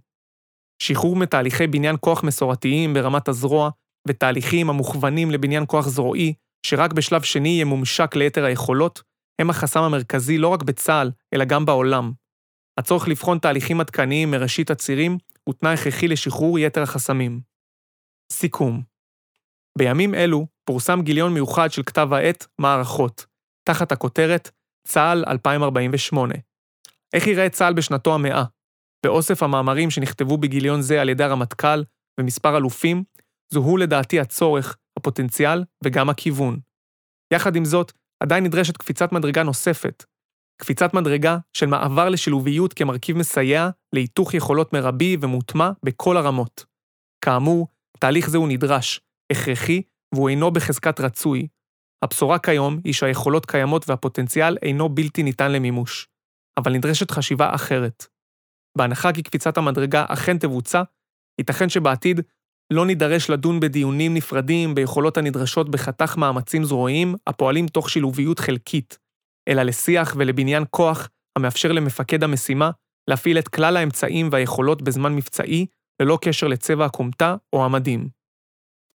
שחרור 0.82 1.16
מתהליכי 1.16 1.68
בניין 1.68 1.96
כוח 2.00 2.24
מסורתיים 2.24 2.94
ברמת 2.94 3.28
הזרוע, 3.28 3.70
ותהליכים 4.08 4.70
המוכוונים 4.70 5.32
לבניין 5.32 5.64
כוח 5.68 5.88
זרועי, 5.88 6.34
שרק 6.66 6.94
בשלב 6.94 7.22
שני 7.22 7.50
יהיה 7.50 7.66
מומשק 7.66 8.16
ליתר 8.16 8.46
היכולות, 8.46 9.02
הם 9.42 9.50
החסם 9.50 9.80
המרכזי 9.80 10.38
לא 10.38 10.48
רק 10.48 10.64
בצה"ל, 10.64 11.12
אלא 11.34 11.46
גם 11.46 11.66
בעולם. 11.66 12.12
הצורך 12.80 13.08
לבחון 13.08 13.40
תהליכים 13.40 13.80
עדכניים 13.80 14.32
מראשית 14.32 14.72
הצירים 14.72 15.18
הוא 15.44 15.56
תנאי 15.56 15.74
הכרחי 15.74 16.08
לשחרור 16.08 16.60
יתר 16.60 16.82
החסמים. 16.82 17.42
סיכום 18.32 18.82
בימים 19.78 20.16
אלו 20.16 20.48
פורסם 20.66 21.02
גיליון 21.02 21.34
מיוחד 21.34 21.72
של 21.72 21.84
כתב 21.84 22.14
העת 22.14 22.48
מערכות, 22.60 23.26
תחת 23.64 23.92
הכותרת 23.92 24.52
צה"ל 24.88 25.24
2048. 25.28 26.34
איך 27.14 27.28
ייראה 27.28 27.50
צה"ל 27.50 27.74
בשנתו 27.74 28.16
המאה? 28.16 28.44
באוסף 29.06 29.44
המאמרים 29.44 29.90
שנכתבו 29.90 30.38
בגיליון 30.38 30.82
זה 30.82 31.02
על 31.02 31.10
ידי 31.10 31.24
הרמטכ"ל 31.24 31.84
ומספר 32.20 32.58
אלופים, 32.58 33.04
זוהו 33.54 33.78
לדעתי 33.78 34.20
הצורך, 34.20 34.78
הפוטנציאל 35.00 35.64
וגם 35.84 36.10
הכיוון. 36.10 36.60
יחד 37.34 37.56
עם 37.56 37.66
זאת, 37.66 37.92
עדיין 38.20 38.44
נדרשת 38.44 38.78
קפיצת 38.78 39.12
מדרגה 39.12 39.44
נוספת. 39.44 40.04
קפיצת 40.62 40.94
מדרגה 40.94 41.38
של 41.54 41.66
מעבר 41.66 42.10
לשילוביות 42.10 42.74
כמרכיב 42.74 43.18
מסייע 43.18 43.70
להיתוך 43.94 44.34
יכולות 44.34 44.74
מרבי 44.74 45.18
ומוטמע 45.22 45.72
בכל 45.84 46.18
הרמות. 46.18 46.66
כאמור, 47.26 47.68
תהליך 48.00 48.30
זה 48.30 48.38
הוא 48.38 48.48
נדרש, 48.48 49.02
הכרחי, 49.32 49.82
והוא 50.16 50.30
אינו 50.30 50.52
בחזקת 50.52 51.00
רצוי. 51.00 51.48
הבשורה 52.04 52.40
כיום 52.40 52.80
היא 52.84 52.94
שהיכולות 52.94 53.46
קיימות 53.46 53.90
והפוטנציאל 53.90 54.58
אינו 54.62 54.90
בלתי 54.90 55.24
ניתן 55.24 55.52
למימוש. 55.52 56.08
אבל 56.58 56.74
נדרשת 56.74 57.12
חשיבה 57.12 57.56
אחרת. 57.56 58.06
בהנחה 58.78 59.14
כי 59.14 59.24
קפיצת 59.24 59.58
המדרגה 59.58 60.06
אכן 60.08 60.38
תבוצע, 60.38 60.82
ייתכן 61.40 61.70
שבעתיד 61.70 62.22
לא 62.74 62.86
נידרש 62.86 63.30
לדון 63.30 63.60
בדיונים 63.60 64.14
נפרדים 64.14 64.76
ביכולות 64.76 65.18
הנדרשות 65.18 65.70
בחתך 65.70 66.18
מאמצים 66.18 66.64
זרועיים 66.64 67.16
הפועלים 67.28 67.68
תוך 67.68 67.90
שילוביות 67.90 68.40
חלקית, 68.40 68.98
אלא 69.50 69.64
לשיח 69.64 70.16
ולבניין 70.18 70.64
כוח 70.70 71.10
המאפשר 71.38 71.72
למפקד 71.72 72.24
המשימה 72.24 72.72
להפעיל 73.10 73.40
את 73.40 73.48
כלל 73.48 73.78
האמצעים 73.78 74.30
והיכולות 74.32 74.82
בזמן 74.82 75.16
מבצעי, 75.16 75.66
ללא 76.02 76.18
קשר 76.22 76.48
לצבע 76.48 76.86
הכומתה 76.86 77.36
או 77.54 77.66
המדים. 77.66 78.19